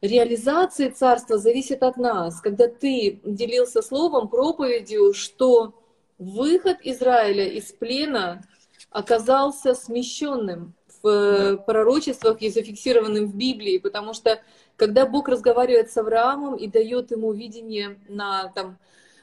[0.00, 2.40] реализации царства зависит от нас.
[2.40, 5.74] Когда ты делился словом, проповедью, что
[6.18, 8.42] выход Израиля из плена
[8.90, 14.40] оказался смещенным в э, пророчествах и зафиксированным в Библии, потому что
[14.76, 18.78] когда Бог разговаривает с Авраамом и дает ему видение на там,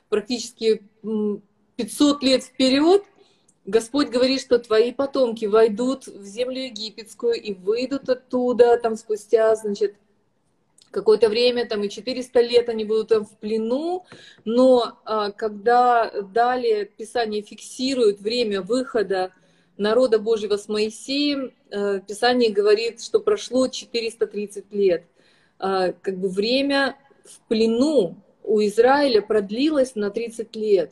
[0.09, 0.83] практически
[1.75, 3.03] 500 лет вперед,
[3.71, 9.95] Господь говорит, что твои потомки войдут в землю египетскую и выйдут оттуда, там спустя, значит,
[10.91, 14.03] какое-то время, там и 400 лет они будут там в плену,
[14.43, 19.31] но а, когда далее Писание фиксирует время выхода
[19.77, 25.05] народа Божьего с Моисеем, а, Писание говорит, что прошло 430 лет.
[25.59, 30.91] А, как бы время в плену у Израиля продлилось на 30 лет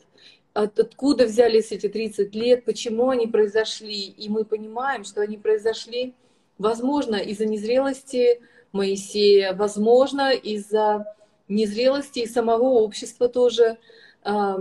[0.52, 4.06] откуда взялись эти 30 лет, почему они произошли.
[4.08, 6.14] И мы понимаем, что они произошли,
[6.58, 8.40] возможно, из-за незрелости
[8.72, 11.06] Моисея, возможно, из-за
[11.48, 13.78] незрелости и самого общества тоже
[14.24, 14.56] э,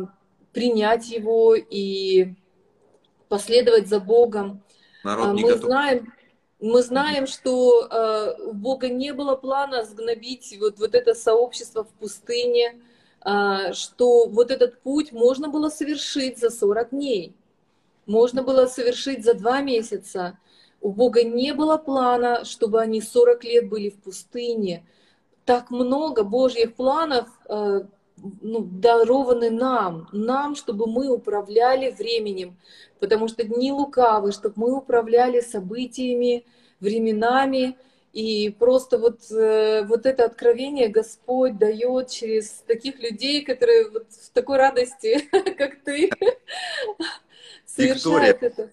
[0.51, 2.33] принять его и
[3.27, 4.63] последовать за Богом.
[5.03, 5.65] Народ мы готов.
[5.65, 6.13] знаем,
[6.59, 11.89] мы знаем, что э, у Бога не было плана сгнобить вот, вот это сообщество в
[11.89, 12.88] пустыне, а,
[13.22, 17.36] что вот этот путь можно было совершить за 40 дней,
[18.05, 20.39] можно было совершить за два месяца.
[20.82, 24.86] У Бога не было плана, чтобы они 40 лет были в пустыне.
[25.45, 27.82] Так много Божьих планов а,
[28.41, 32.57] ну, дарованы нам, нам, чтобы мы управляли временем,
[32.99, 36.45] потому что дни лукавы, чтобы мы управляли событиями,
[36.80, 37.78] временами,
[38.14, 44.30] и просто вот, э, вот это откровение Господь дает через таких людей, которые вот в
[44.32, 46.10] такой радости, как ты,
[47.66, 48.70] совершают это.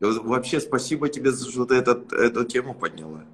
[0.00, 3.24] Вообще спасибо тебе за что ты этот, эту тему подняла.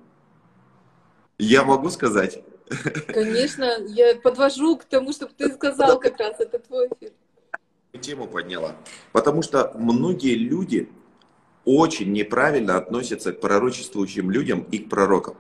[1.38, 2.42] Я могу сказать?
[3.08, 7.12] Конечно, я подвожу к тому, чтобы ты сказал как раз, это твой эфир.
[8.00, 8.76] Тему подняла.
[9.12, 10.88] Потому что многие люди,
[11.64, 15.36] очень неправильно относятся к пророчествующим людям и к пророкам.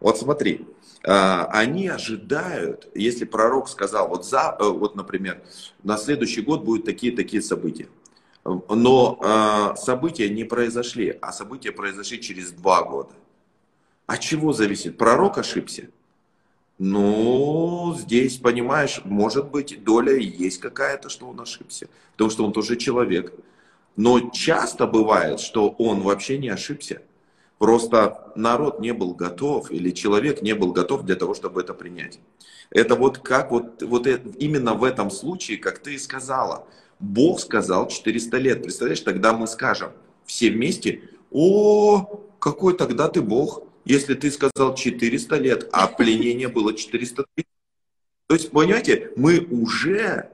[0.00, 0.66] Вот смотри,
[1.06, 5.42] а, они ожидают, если пророк сказал, вот, за, э, вот например,
[5.82, 7.88] на следующий год будут такие-такие события.
[8.44, 13.14] Но э, события не произошли, а события произошли через два года.
[14.06, 14.98] От чего зависит?
[14.98, 15.88] Пророк ошибся?
[16.78, 22.76] Ну, здесь, понимаешь, может быть, доля есть какая-то, что он ошибся, потому что он тоже
[22.76, 23.32] человек.
[23.96, 27.02] Но часто бывает, что он вообще не ошибся.
[27.58, 32.18] Просто народ не был готов, или человек не был готов для того, чтобы это принять.
[32.70, 36.66] Это вот как вот, вот это, именно в этом случае, как ты и сказала,
[36.98, 38.62] Бог сказал 400 лет.
[38.62, 39.92] Представляешь, тогда мы скажем
[40.24, 46.74] все вместе, о, какой тогда ты Бог, если ты сказал 400 лет, а пленение было
[46.74, 47.46] 400 лет.
[48.26, 50.30] То есть, понимаете, мы уже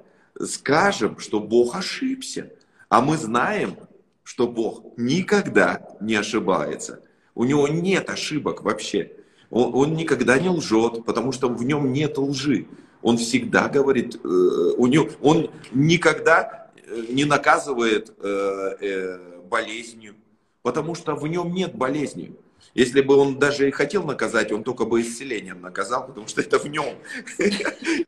[0.46, 2.50] скажем, что Бог ошибся.
[2.90, 3.76] А мы знаем,
[4.24, 7.00] что Бог никогда не ошибается.
[7.36, 9.12] У него нет ошибок вообще.
[9.48, 12.66] Он, он никогда не лжет, потому что в нем нет лжи.
[13.00, 20.16] Он всегда говорит, э, у него, он никогда э, не наказывает э, э, болезнью,
[20.62, 22.34] потому что в нем нет болезни.
[22.74, 26.58] Если бы он даже и хотел наказать, он только бы исцелением наказал, потому что это
[26.58, 26.96] в нем.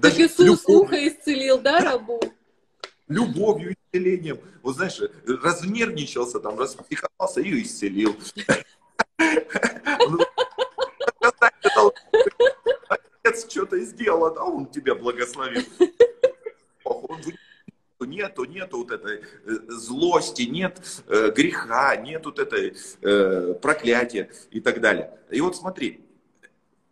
[0.00, 2.20] Так Иисус ухо исцелил, да, рабу?
[3.08, 4.38] Любовью, исцелением.
[4.62, 8.16] Вот знаешь, разнервничался там, распихался и исцелил.
[12.88, 15.62] Отец что-то сделал, а он тебя благословил.
[18.00, 19.22] Нету, нету вот этой э,
[19.68, 25.18] злости, нет э, греха, нет вот этой э, проклятия и так далее.
[25.30, 26.04] И вот смотри,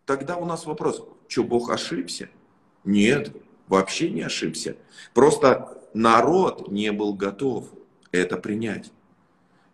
[0.07, 2.31] тогда у нас вопрос, что Бог ошибся?
[2.85, 3.31] Нет,
[3.69, 4.77] вообще не ошибся.
[5.13, 7.66] Просто народ не был готов
[8.11, 8.90] это принять.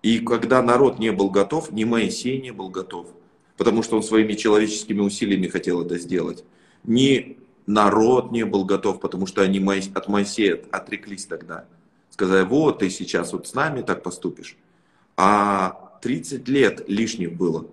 [0.02, 3.08] И когда народ не был готов, ни Моисей не был готов,
[3.56, 6.44] потому что он своими человеческими усилиями хотел это сделать.
[6.84, 9.58] Ни народ не был готов, потому что они
[9.94, 11.66] от Моисея отреклись тогда.
[12.10, 14.56] Сказали, вот ты сейчас вот с нами так поступишь.
[15.16, 17.66] А 30 лет лишних было.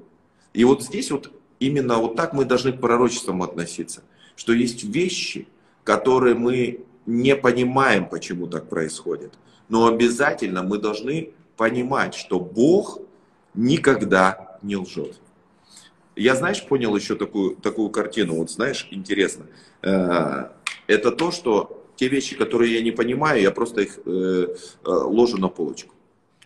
[0.54, 4.04] И вот здесь вот именно вот так мы должны к пророчествам относиться.
[4.36, 5.48] Что есть вещи,
[5.84, 9.34] которые мы не понимаем, почему так происходит.
[9.70, 13.00] Но обязательно мы должны понимать, что Бог
[13.54, 15.20] никогда не лжет.
[16.16, 19.46] Я, знаешь, понял еще такую, такую картину, вот знаешь, интересно.
[19.82, 20.50] Э,
[20.88, 25.38] это то, что те вещи, которые я не понимаю, я просто их э, э, ложу
[25.38, 25.95] на полочку.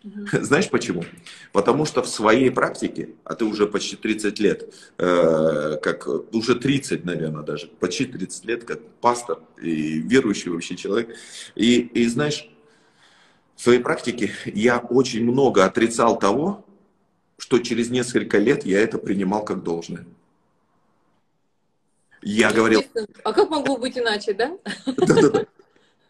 [0.03, 0.43] Угу.
[0.43, 1.03] Знаешь почему?
[1.51, 7.43] Потому что в своей практике, а ты уже почти 30 лет, как уже 30, наверное,
[7.43, 11.15] даже, почти 30 лет, как пастор и верующий вообще человек.
[11.55, 12.49] И, и знаешь,
[13.55, 16.65] в своей практике я очень много отрицал того,
[17.37, 20.05] что через несколько лет я это принимал как должное.
[22.21, 22.83] Я говорил...
[23.23, 24.57] А как могло быть иначе, да?
[24.85, 25.45] Да-да-да.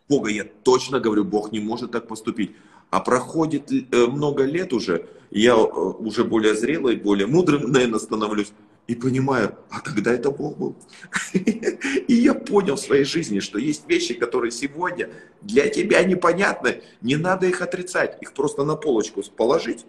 [0.07, 2.55] Бога, я точно говорю, Бог не может так поступить.
[2.89, 8.51] А проходит э, много лет уже, я э, уже более зрелый, более мудрым, наверное, становлюсь
[8.87, 10.75] и понимаю, а тогда это Бог был.
[11.33, 15.11] И я понял в своей жизни, что есть вещи, которые сегодня
[15.41, 19.85] для тебя непонятны, не надо их отрицать, их просто на полочку положить,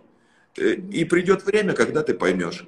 [0.58, 2.66] э, и придет время, когда ты поймешь.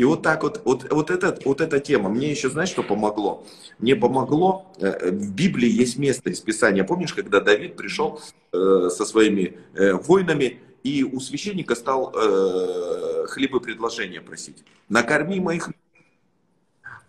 [0.00, 3.46] И вот так вот, вот, вот, этот, вот эта тема, мне еще, знаешь, что помогло?
[3.78, 8.18] Мне помогло, э, в Библии есть место из Писания, помнишь, когда Давид пришел
[8.50, 14.64] э, со своими воинами, и у священника стал э, хлебопредложение просить.
[14.88, 15.68] Накорми моих.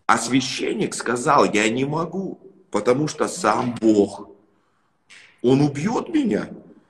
[0.05, 2.41] А священник сказал, я не могу,
[2.71, 4.27] потому что сам Бог.
[5.41, 6.49] Он убьет меня.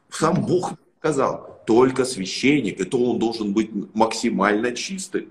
[0.10, 5.28] Сам Бог сказал, только священник, и то он должен быть максимально чистым.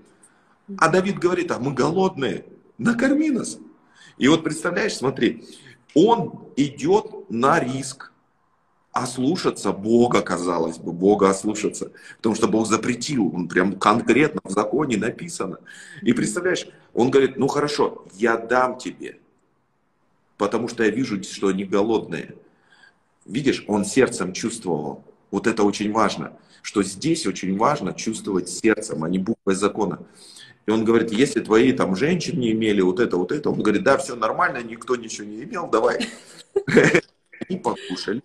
[0.77, 2.45] А Давид говорит, а мы голодные,
[2.77, 3.57] накорми нас.
[4.17, 5.45] И вот представляешь, смотри,
[5.93, 8.11] он идет на риск
[8.91, 11.91] ослушаться Бога, казалось бы, Бога ослушаться.
[12.17, 15.59] Потому что Бог запретил, он прям конкретно в законе написано.
[16.01, 19.19] И представляешь, он говорит, ну хорошо, я дам тебе,
[20.37, 22.35] потому что я вижу, что они голодные.
[23.25, 25.05] Видишь, он сердцем чувствовал.
[25.29, 29.99] Вот это очень важно, что здесь очень важно чувствовать сердцем, а не буквой закона.
[30.65, 33.97] И он говорит, если твои там женщины имели вот это, вот это, он говорит, да,
[33.97, 36.07] все нормально, никто ничего не имел, давай.
[37.49, 38.21] Они покушали,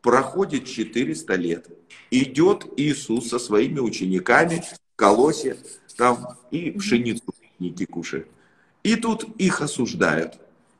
[0.00, 1.68] проходит 400 лет.
[2.10, 5.56] Идет Иисус со своими учениками в колосе
[5.96, 8.28] там и пшеницу пикники кушает.
[8.82, 10.38] И тут их осуждают.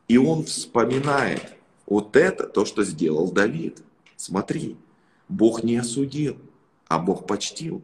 [0.08, 1.54] И он вспоминает
[1.86, 3.82] вот это, то, что сделал Давид.
[4.16, 4.76] Смотри,
[5.28, 6.36] Бог не осудил,
[6.88, 7.82] а Бог почтил.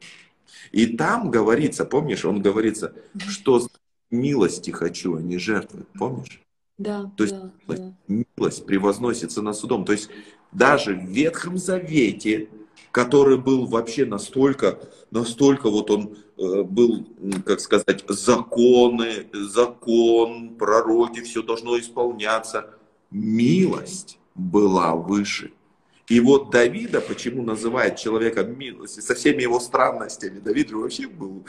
[0.73, 2.95] И там говорится, помнишь, он говорится,
[3.29, 3.67] что
[4.11, 5.85] милости хочу, а не жертвы.
[5.99, 6.41] Помнишь?
[6.79, 7.95] Да, То есть да, милость, да.
[8.37, 9.85] милость превозносится над судом.
[9.85, 10.09] То есть
[10.53, 12.49] даже в Ветхом Завете,
[12.91, 14.79] который был вообще настолько,
[15.11, 17.07] настолько вот он э, был,
[17.45, 22.71] как сказать, законы, закон, пророки, все должно исполняться.
[23.11, 25.53] Милость была выше.
[26.11, 31.47] И вот Давида, почему называют человека милости, со всеми его странностями, Давид же вообще был...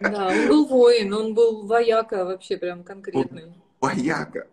[0.00, 3.52] Да, он был воин, он был вояка вообще прям конкретный.
[3.80, 4.46] Вояка.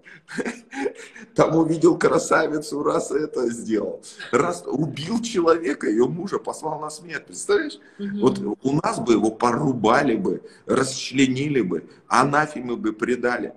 [1.35, 4.01] Там увидел красавицу, раз это сделал.
[4.31, 7.27] Раз убил человека, ее мужа послал на смерть.
[7.27, 7.79] Представляешь?
[7.99, 8.19] Угу.
[8.21, 13.53] Вот у нас бы его порубали бы, расчленили бы, анафимы бы предали.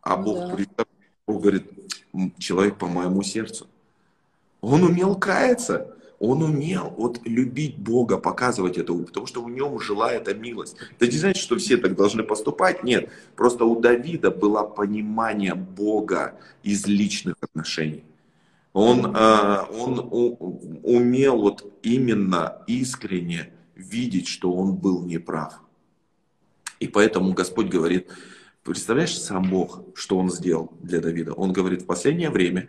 [0.00, 0.84] А Бог, да.
[1.28, 1.62] Бог говорит,
[2.38, 3.68] человек по моему сердцу.
[4.60, 10.12] Он умел каяться, он умел вот любить Бога, показывать это, потому что в нем жила
[10.12, 10.76] эта милость.
[10.98, 13.08] Это не значит, что все так должны поступать, нет.
[13.36, 18.04] Просто у Давида было понимание Бога из личных отношений.
[18.72, 19.98] Он, э, он
[20.82, 25.60] умел вот именно искренне видеть, что он был неправ.
[26.80, 28.08] И поэтому Господь говорит,
[28.62, 31.32] представляешь, сам Бог, что он сделал для Давида?
[31.32, 32.68] Он говорит, в последнее время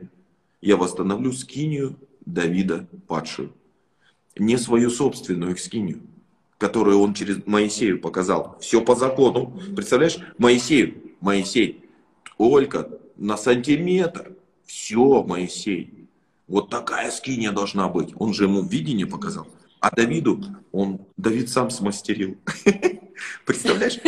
[0.61, 3.53] я восстановлю скинию Давида падшую.
[4.38, 6.02] Не свою собственную скинию,
[6.57, 8.57] которую он через Моисею показал.
[8.60, 9.60] Все по закону.
[9.76, 11.86] Представляешь, Моисею, Моисей,
[12.38, 14.34] только на сантиметр.
[14.65, 16.07] Все, Моисей.
[16.48, 18.14] Вот такая скиния должна быть.
[18.15, 19.48] Он же ему видение показал.
[19.80, 22.38] А Давиду, он, Давид сам смастерил.
[23.45, 23.99] Представляешь?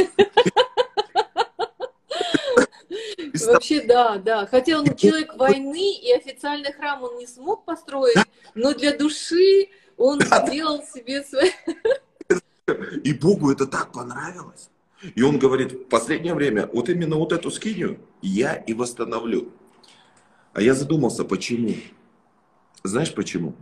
[3.48, 4.46] Вообще, да, да.
[4.46, 8.18] Хотя он человек войны, и официальный храм он не смог построить,
[8.56, 11.52] но для души он сделал себе свой...
[13.04, 14.70] И Богу это так понравилось.
[15.16, 19.52] И он говорит, в последнее время вот именно вот эту скинию я и восстановлю.
[20.54, 21.76] А я задумался, почему?
[22.84, 23.56] Знаешь почему?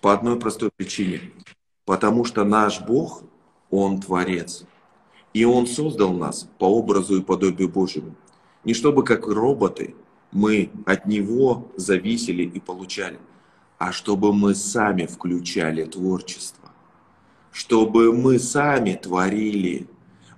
[0.00, 1.32] По одной простой причине.
[1.84, 3.22] Потому что наш Бог,
[3.70, 4.64] Он Творец.
[5.32, 8.14] И Он создал нас по образу и подобию Божьему.
[8.64, 9.94] Не чтобы как роботы
[10.30, 13.18] мы от него зависели и получали,
[13.78, 16.70] а чтобы мы сами включали творчество,
[17.50, 19.88] чтобы мы сами творили.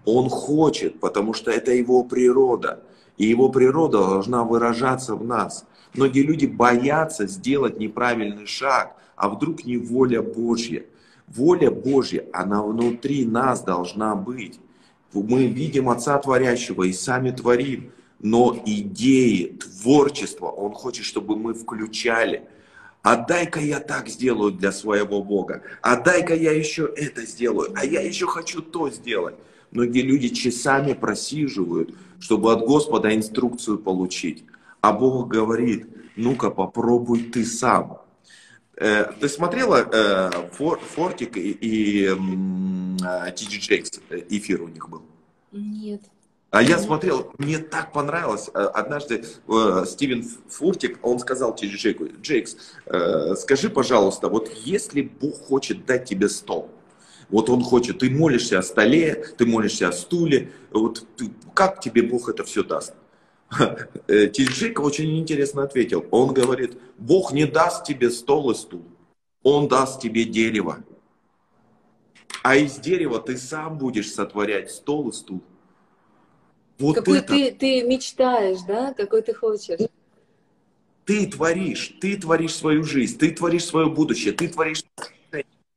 [0.04, 2.82] Он хочет, потому что это его природа,
[3.16, 5.66] и его природа должна выражаться в нас.
[5.94, 10.84] Многие люди боятся сделать неправильный шаг, а вдруг не воля Божья.
[11.28, 14.58] Воля Божья, она внутри нас должна быть.
[15.12, 17.92] Мы видим Отца Творящего и сами творим
[18.24, 22.44] но идеи, творчество, он хочет, чтобы мы включали.
[23.02, 25.62] А дай-ка я так сделаю для своего Бога.
[25.82, 27.74] А дай-ка я еще это сделаю.
[27.76, 29.34] А я еще хочу то сделать.
[29.72, 34.44] Многие люди часами просиживают, чтобы от Господа инструкцию получить.
[34.80, 35.86] А Бог говорит,
[36.16, 37.98] ну-ка попробуй ты сам.
[38.76, 41.60] Э, ты смотрела э, Фортик и
[43.36, 44.00] Ти Джейкс?
[44.30, 45.02] Эфир у них был?
[45.52, 46.00] Нет.
[46.54, 48.48] А я смотрел, мне так понравилось.
[48.54, 52.56] Э, однажды э, Стивен Фуртик, он сказал Ти Джейку, Джейкс,
[52.86, 56.70] э, скажи, пожалуйста, вот если Бог хочет дать тебе стол,
[57.28, 62.02] вот он хочет, ты молишься о столе, ты молишься о стуле, вот ты, как тебе
[62.02, 62.94] Бог это все даст?
[64.06, 66.06] Ти Джейк очень интересно ответил.
[66.12, 68.84] Он говорит, Бог не даст тебе стол и стул,
[69.42, 70.84] Он даст тебе дерево.
[72.44, 75.42] А из дерева ты сам будешь сотворять стол и стул.
[76.78, 77.28] Вот Какой это...
[77.28, 78.92] ты, ты мечтаешь, да?
[78.94, 79.80] Какой ты хочешь.
[81.04, 84.84] Ты творишь, ты творишь свою жизнь, ты творишь свое будущее, ты творишь...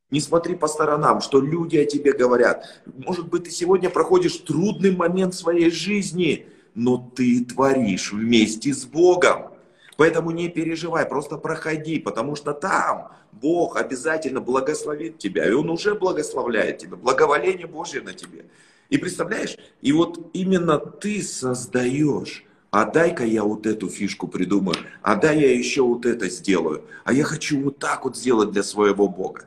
[0.09, 2.81] Не смотри по сторонам, что люди о тебе говорят.
[2.85, 9.51] Может быть, ты сегодня проходишь трудный момент своей жизни, но ты творишь вместе с Богом.
[9.97, 15.95] Поэтому не переживай, просто проходи, потому что там Бог обязательно благословит тебя, и Он уже
[15.95, 18.45] благословляет тебя, благоволение Божье на тебе.
[18.89, 25.15] И представляешь, и вот именно ты создаешь, а дай-ка я вот эту фишку придумаю, а
[25.15, 29.07] дай я еще вот это сделаю, а я хочу вот так вот сделать для своего
[29.07, 29.45] Бога.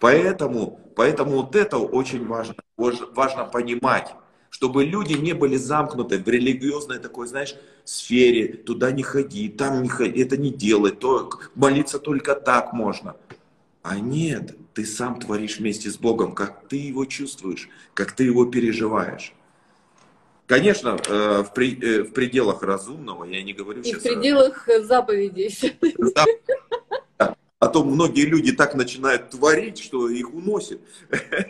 [0.00, 4.14] Поэтому, поэтому вот это очень важно, важно понимать,
[4.50, 9.88] чтобы люди не были замкнуты в религиозной такой, знаешь, сфере, туда не ходи, там не
[9.88, 13.16] ходи, это не делай, то молиться только так можно.
[13.82, 18.46] А нет, ты сам творишь вместе с Богом, как ты его чувствуешь, как ты его
[18.46, 19.32] переживаешь.
[20.46, 24.00] Конечно, э, в, при, э, в пределах разумного, я не говорю И сейчас...
[24.00, 25.56] в пределах заповедей.
[27.58, 30.82] А то многие люди так начинают творить, что их уносит.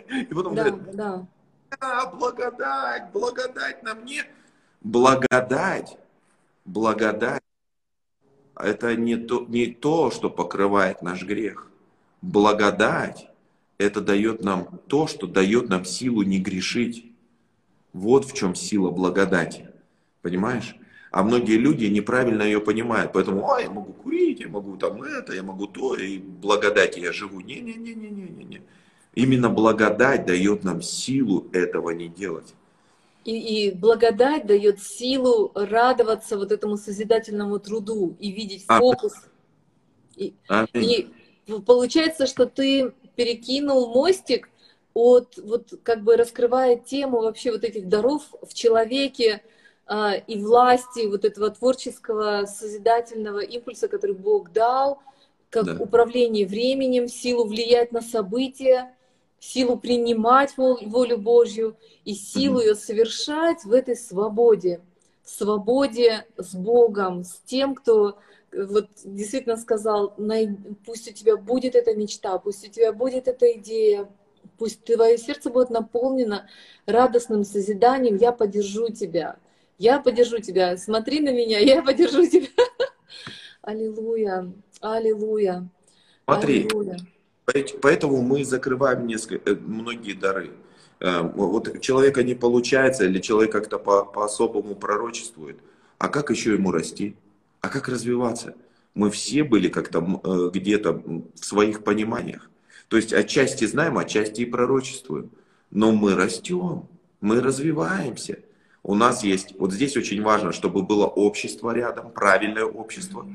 [0.09, 1.27] И потом да, говорят, да.
[1.81, 4.23] а, благодать, благодать на мне.
[4.79, 5.97] Благодать
[6.65, 7.41] благодать–
[8.55, 11.67] это не то, не то, что покрывает наш грех.
[12.25, 13.27] Благодать–
[13.77, 17.05] это дает нам то, что дает нам силу не грешить.
[17.93, 19.69] Вот в чем сила благодати.
[20.23, 20.75] Понимаешь?
[21.11, 23.13] А многие люди неправильно ее понимают.
[23.13, 27.13] Поэтому, а, я могу курить, я могу там это, я могу то, и благодати я
[27.13, 27.41] живу.
[27.41, 28.63] Не-не-не-не-не-не.
[29.13, 32.55] Именно благодать дает нам силу этого не делать.
[33.23, 39.13] И, и благодать дает силу радоваться вот этому созидательному труду и видеть фокус.
[40.15, 40.33] И,
[40.73, 41.11] и
[41.65, 44.49] получается, что ты перекинул мостик
[44.93, 49.41] от, вот как бы раскрывая тему вообще вот этих даров в человеке,
[49.87, 54.99] а, и власти вот этого творческого созидательного импульса, который Бог дал,
[55.51, 55.77] как да.
[55.79, 58.95] управление временем, силу влиять на события,
[59.39, 64.81] силу принимать волю Божью и силу ее совершать в этой свободе,
[65.23, 68.17] в свободе с Богом, с тем, кто
[68.55, 70.15] вот действительно сказал,
[70.85, 74.09] пусть у тебя будет эта мечта, пусть у тебя будет эта идея,
[74.57, 76.47] пусть твое сердце будет наполнено
[76.85, 79.37] радостным созиданием, я поддержу тебя
[79.77, 82.47] я поддержу тебя, смотри на меня, я поддержу тебя.
[83.61, 85.67] Аллилуйя, аллилуйя.
[86.25, 86.97] Смотри, аллилуйя.
[87.81, 90.51] поэтому мы закрываем несколько, э, многие дары.
[90.99, 95.57] Э, вот человека не получается, или человек как-то по, по-особому пророчествует.
[95.97, 97.15] А как еще ему расти?
[97.65, 98.53] А как развиваться?
[98.93, 102.51] Мы все были как-то э, где-то в своих пониманиях.
[102.89, 105.31] То есть отчасти знаем, отчасти и пророчествуем.
[105.71, 106.87] Но мы растем,
[107.21, 108.37] мы развиваемся.
[108.83, 113.25] У нас есть, вот здесь очень важно, чтобы было общество рядом, правильное общество.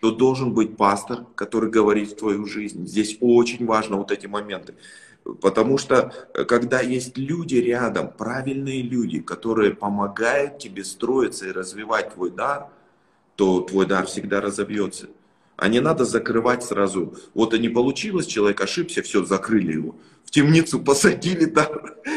[0.00, 2.88] Тут должен быть пастор, который говорит в твою жизнь.
[2.88, 4.74] Здесь очень важно вот эти моменты.
[5.40, 12.14] Потому что э, когда есть люди рядом, правильные люди, которые помогают тебе строиться и развивать
[12.14, 12.70] твой дар,
[13.36, 15.08] то твой дар всегда разовьется.
[15.56, 17.16] А не надо закрывать сразу.
[17.32, 19.96] Вот и не получилось, человек ошибся, все, закрыли его.
[20.24, 21.70] В темницу посадили, да,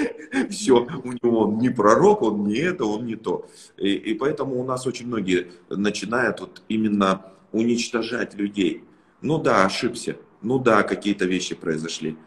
[0.49, 3.47] все, у него он не пророк, он не это, он не то.
[3.77, 8.83] И, и поэтому у нас очень многие начинают вот именно уничтожать людей.
[9.21, 12.17] Ну да, ошибся, ну да, какие-то вещи произошли.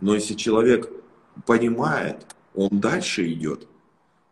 [0.00, 0.90] Но если человек
[1.46, 3.68] понимает, он дальше идет.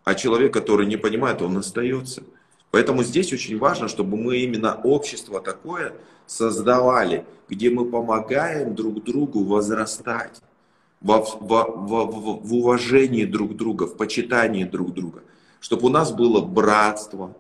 [0.05, 2.23] А человек, который не понимает, он остается.
[2.71, 5.95] Поэтому здесь очень важно, чтобы мы именно общество такое
[6.27, 10.41] создавали, где мы помогаем друг другу возрастать
[11.01, 15.23] во, во, во, в уважении друг друга, в почитании друг друга.
[15.59, 17.35] Чтобы у нас было братство,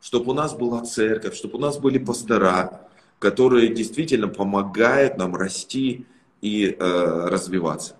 [0.00, 2.88] чтобы у нас была церковь, чтобы у нас были пастора,
[3.18, 6.06] которые действительно помогают нам расти
[6.40, 7.96] и э, развиваться.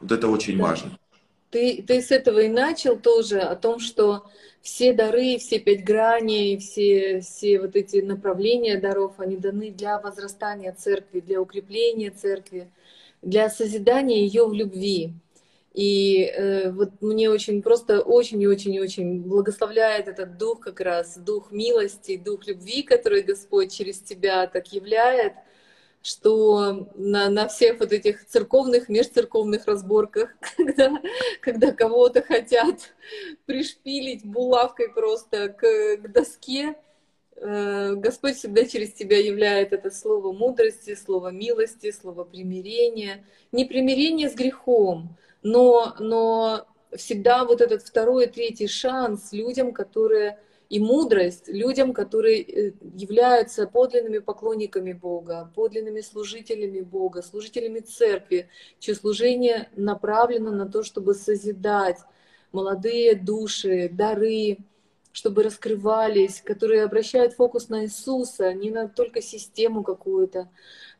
[0.00, 0.96] Вот это очень важно.
[1.50, 4.26] Ты, ты с этого и начал тоже, о том, что
[4.64, 10.72] все дары, все пять граней, все, все вот эти направления даров, они даны для возрастания
[10.72, 12.70] церкви, для укрепления церкви
[13.20, 15.12] для созидания ее в любви.
[15.74, 22.46] И э, вот мне очень просто очень-очень-очень благословляет этот дух как раз, дух милости, дух
[22.46, 25.34] любви, который Господь через тебя так являет,
[26.04, 30.92] что на, на всех вот этих церковных, межцерковных разборках, когда,
[31.40, 32.94] когда кого-то хотят
[33.46, 36.76] пришпилить булавкой просто к, к доске,
[37.36, 43.24] Э, Господь всегда через тебя являет это слово мудрости, слово милости, слово примирения.
[43.52, 46.66] Не примирение с грехом, но, но
[46.96, 50.38] всегда вот этот второй и третий шанс людям, которые
[50.70, 58.94] и мудрость людям, которые э, являются подлинными поклонниками Бога, подлинными служителями Бога, служителями церкви, чье
[58.94, 61.98] служение направлено на то, чтобы созидать
[62.52, 64.58] молодые души, дары,
[65.12, 70.48] чтобы раскрывались, которые обращают фокус на Иисуса, не на только систему какую-то,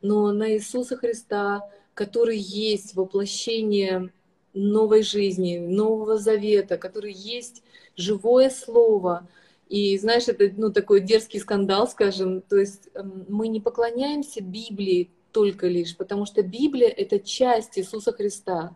[0.01, 4.11] но на Иисуса Христа, который есть воплощение
[4.53, 7.61] новой жизни, нового завета, который есть
[7.97, 9.27] живое слово.
[9.67, 15.09] И знаешь, это ну, такой дерзкий скандал, скажем, то есть эм, мы не поклоняемся Библии
[15.31, 18.75] только лишь, потому что Библия— это часть Иисуса Христа.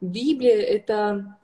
[0.00, 1.38] Библия— это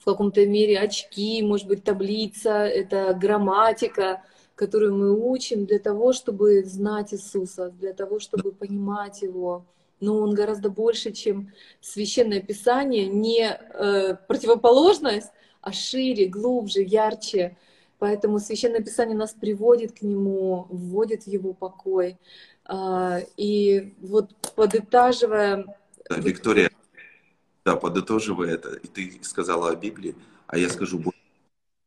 [0.00, 4.22] в каком-то мере очки, может быть, таблица, это грамматика,
[4.54, 9.66] которую мы учим для того, чтобы знать Иисуса, для того, чтобы понимать Его.
[10.00, 15.30] Но Он гораздо больше, чем священное Писание, не э, противоположность,
[15.60, 17.56] а шире, глубже, ярче.
[17.98, 22.18] Поэтому Священное Писание нас приводит к Нему, вводит в Его покой.
[22.64, 25.66] А, и вот подытаживая...
[26.10, 26.70] Виктория,
[27.64, 30.14] да, подытоживая это, и ты сказала о Библии,
[30.46, 31.02] а я скажу,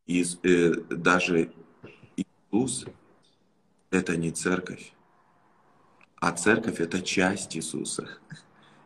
[0.06, 1.53] и э, даже
[2.18, 2.86] Иисус–
[3.91, 4.94] это не церковь,
[6.18, 8.10] а церковь– это часть Иисуса.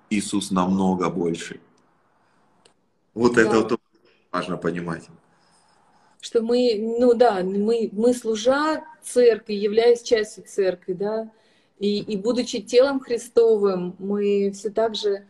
[0.10, 1.60] Иисус намного больше.
[3.14, 3.42] Вот да.
[3.42, 3.80] это вот
[4.32, 5.08] важно понимать.
[6.24, 11.30] Что мы, ну да, мы, мы служа церкви, являясь частью церкви, да,
[11.80, 15.26] и, и будучи телом Христовым, мы все так же,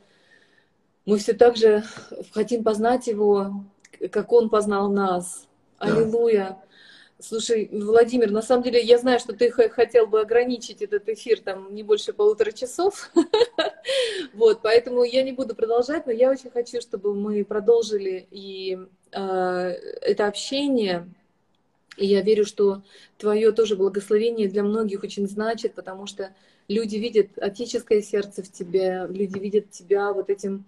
[1.07, 1.83] мы все так же
[2.31, 3.65] хотим познать Его,
[4.11, 5.47] как Он познал нас.
[5.79, 5.87] Да.
[5.87, 6.59] Аллилуйя.
[7.19, 11.73] Слушай, Владимир, на самом деле я знаю, что ты хотел бы ограничить этот эфир там
[11.73, 13.09] не больше полутора часов.
[14.35, 18.77] вот, поэтому я не буду продолжать, но я очень хочу, чтобы мы продолжили и
[19.13, 21.07] это общение.
[21.97, 22.81] И я верю, что
[23.17, 26.33] твое тоже благословение для многих очень значит, потому что
[26.67, 30.65] люди видят отеческое сердце в тебе, люди видят тебя вот этим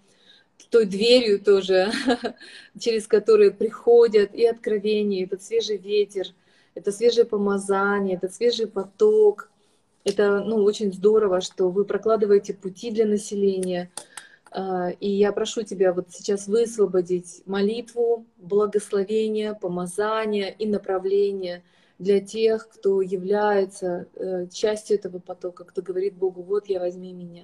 [0.70, 1.92] той дверью тоже,
[2.80, 6.28] через которую приходят и откровения, этот свежий ветер,
[6.76, 9.50] это свежее помазание, это свежий поток.
[10.04, 13.90] Это ну, очень здорово, что вы прокладываете пути для населения.
[14.58, 21.62] А, и я прошу тебя вот сейчас высвободить молитву, благословение, помазание и направление
[22.00, 27.44] для тех, кто является э, частью этого потока, кто говорит Богу, вот я возьми меня.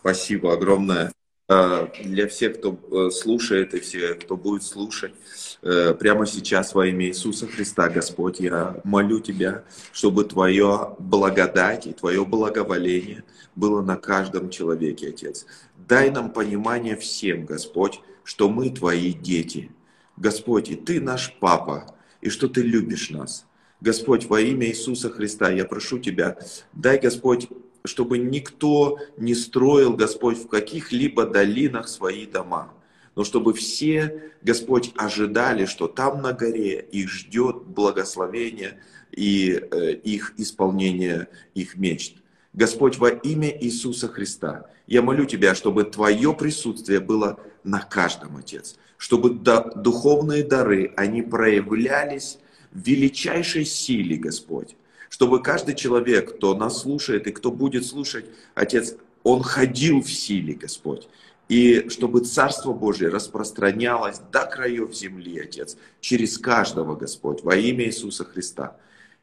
[0.00, 1.10] Спасибо огромное.
[1.50, 5.14] А, для всех, кто э, слушает и все, кто будет слушать,
[5.62, 11.92] э, прямо сейчас во имя Иисуса Христа, Господь, я молю Тебя, чтобы Твое благодать и
[11.92, 13.24] Твое благоволение
[13.56, 15.46] было на каждом человеке, Отец.
[15.88, 19.70] Дай нам понимание всем, Господь, что мы Твои дети.
[20.18, 23.46] Господь, и Ты наш Папа, и что Ты любишь нас.
[23.80, 26.36] Господь, во имя Иисуса Христа, я прошу Тебя,
[26.74, 27.48] дай, Господь,
[27.86, 32.74] чтобы никто не строил, Господь, в каких-либо долинах свои дома,
[33.16, 38.78] но чтобы все, Господь, ожидали, что там на горе их ждет благословение
[39.10, 42.16] и э, их исполнение их мечт.
[42.58, 48.74] Господь, во имя Иисуса Христа, я молю Тебя, чтобы Твое присутствие было на каждом, Отец,
[48.96, 52.38] чтобы духовные дары, они проявлялись
[52.72, 54.74] в величайшей силе, Господь,
[55.08, 58.24] чтобы каждый человек, кто нас слушает и кто будет слушать,
[58.56, 61.08] Отец, он ходил в силе, Господь.
[61.48, 68.24] И чтобы Царство Божье распространялось до краев земли, Отец, через каждого, Господь, во имя Иисуса
[68.24, 68.76] Христа.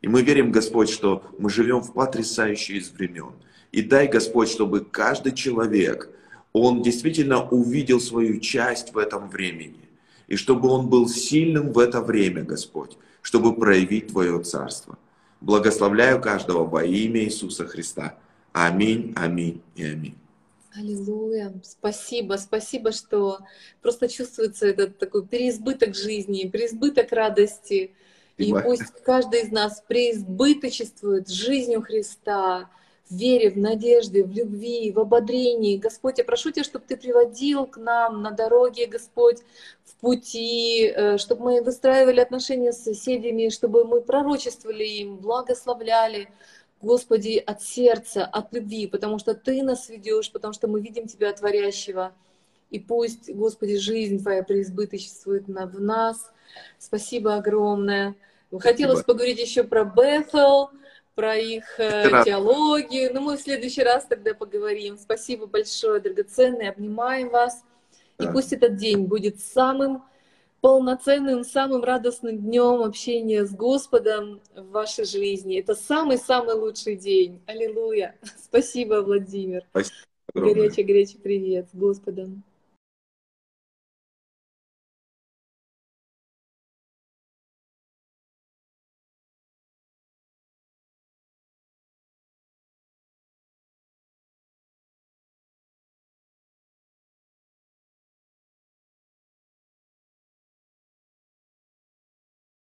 [0.06, 3.32] И мы верим, Господь, что мы живем в потрясающие из времен.
[3.72, 6.11] И дай, Господь, чтобы каждый человек,
[6.53, 9.90] он действительно увидел свою часть в этом времени.
[10.27, 14.99] И чтобы он был сильным в это время, Господь, чтобы проявить Твое Царство.
[15.41, 18.15] Благословляю каждого во имя Иисуса Христа.
[18.53, 20.18] Аминь, аминь и аминь.
[20.76, 21.52] Аллилуйя.
[21.64, 23.40] Спасибо, спасибо, что
[23.82, 27.95] просто чувствуется этот такой переизбыток жизни, переизбыток радости.
[28.37, 32.69] И пусть каждый из нас преизбыточествует жизнью Христа,
[33.09, 35.77] в вере, в надежде, в любви, в ободрении.
[35.77, 39.41] Господь, я прошу Тебя, чтобы Ты приводил к нам на дороге, Господь,
[39.83, 46.29] в пути, э, чтобы мы выстраивали отношения с соседями, чтобы мы пророчествовали им, благословляли,
[46.81, 51.31] Господи, от сердца, от любви, потому что Ты нас ведешь, потому что мы видим Тебя
[51.31, 52.11] творящего.
[52.71, 56.31] И пусть, Господи, жизнь Твоя преизбыточествует в нас.
[56.77, 58.15] Спасибо огромное.
[58.59, 60.69] Хотелось поговорить еще про Бethel,
[61.15, 63.13] про их э, теологию.
[63.13, 64.97] Но мы в следующий раз тогда поговорим.
[64.97, 66.69] Спасибо большое, драгоценные.
[66.69, 67.63] Обнимаем вас.
[68.19, 70.03] И пусть этот день будет самым
[70.61, 75.59] полноценным, самым радостным днем общения с Господом в вашей жизни.
[75.59, 77.41] Это самый-самый лучший день.
[77.45, 78.15] Аллилуйя.
[78.43, 79.63] Спасибо, Владимир.
[79.69, 79.95] Спасибо.
[80.34, 82.43] Горячий-горячий привет с Господом.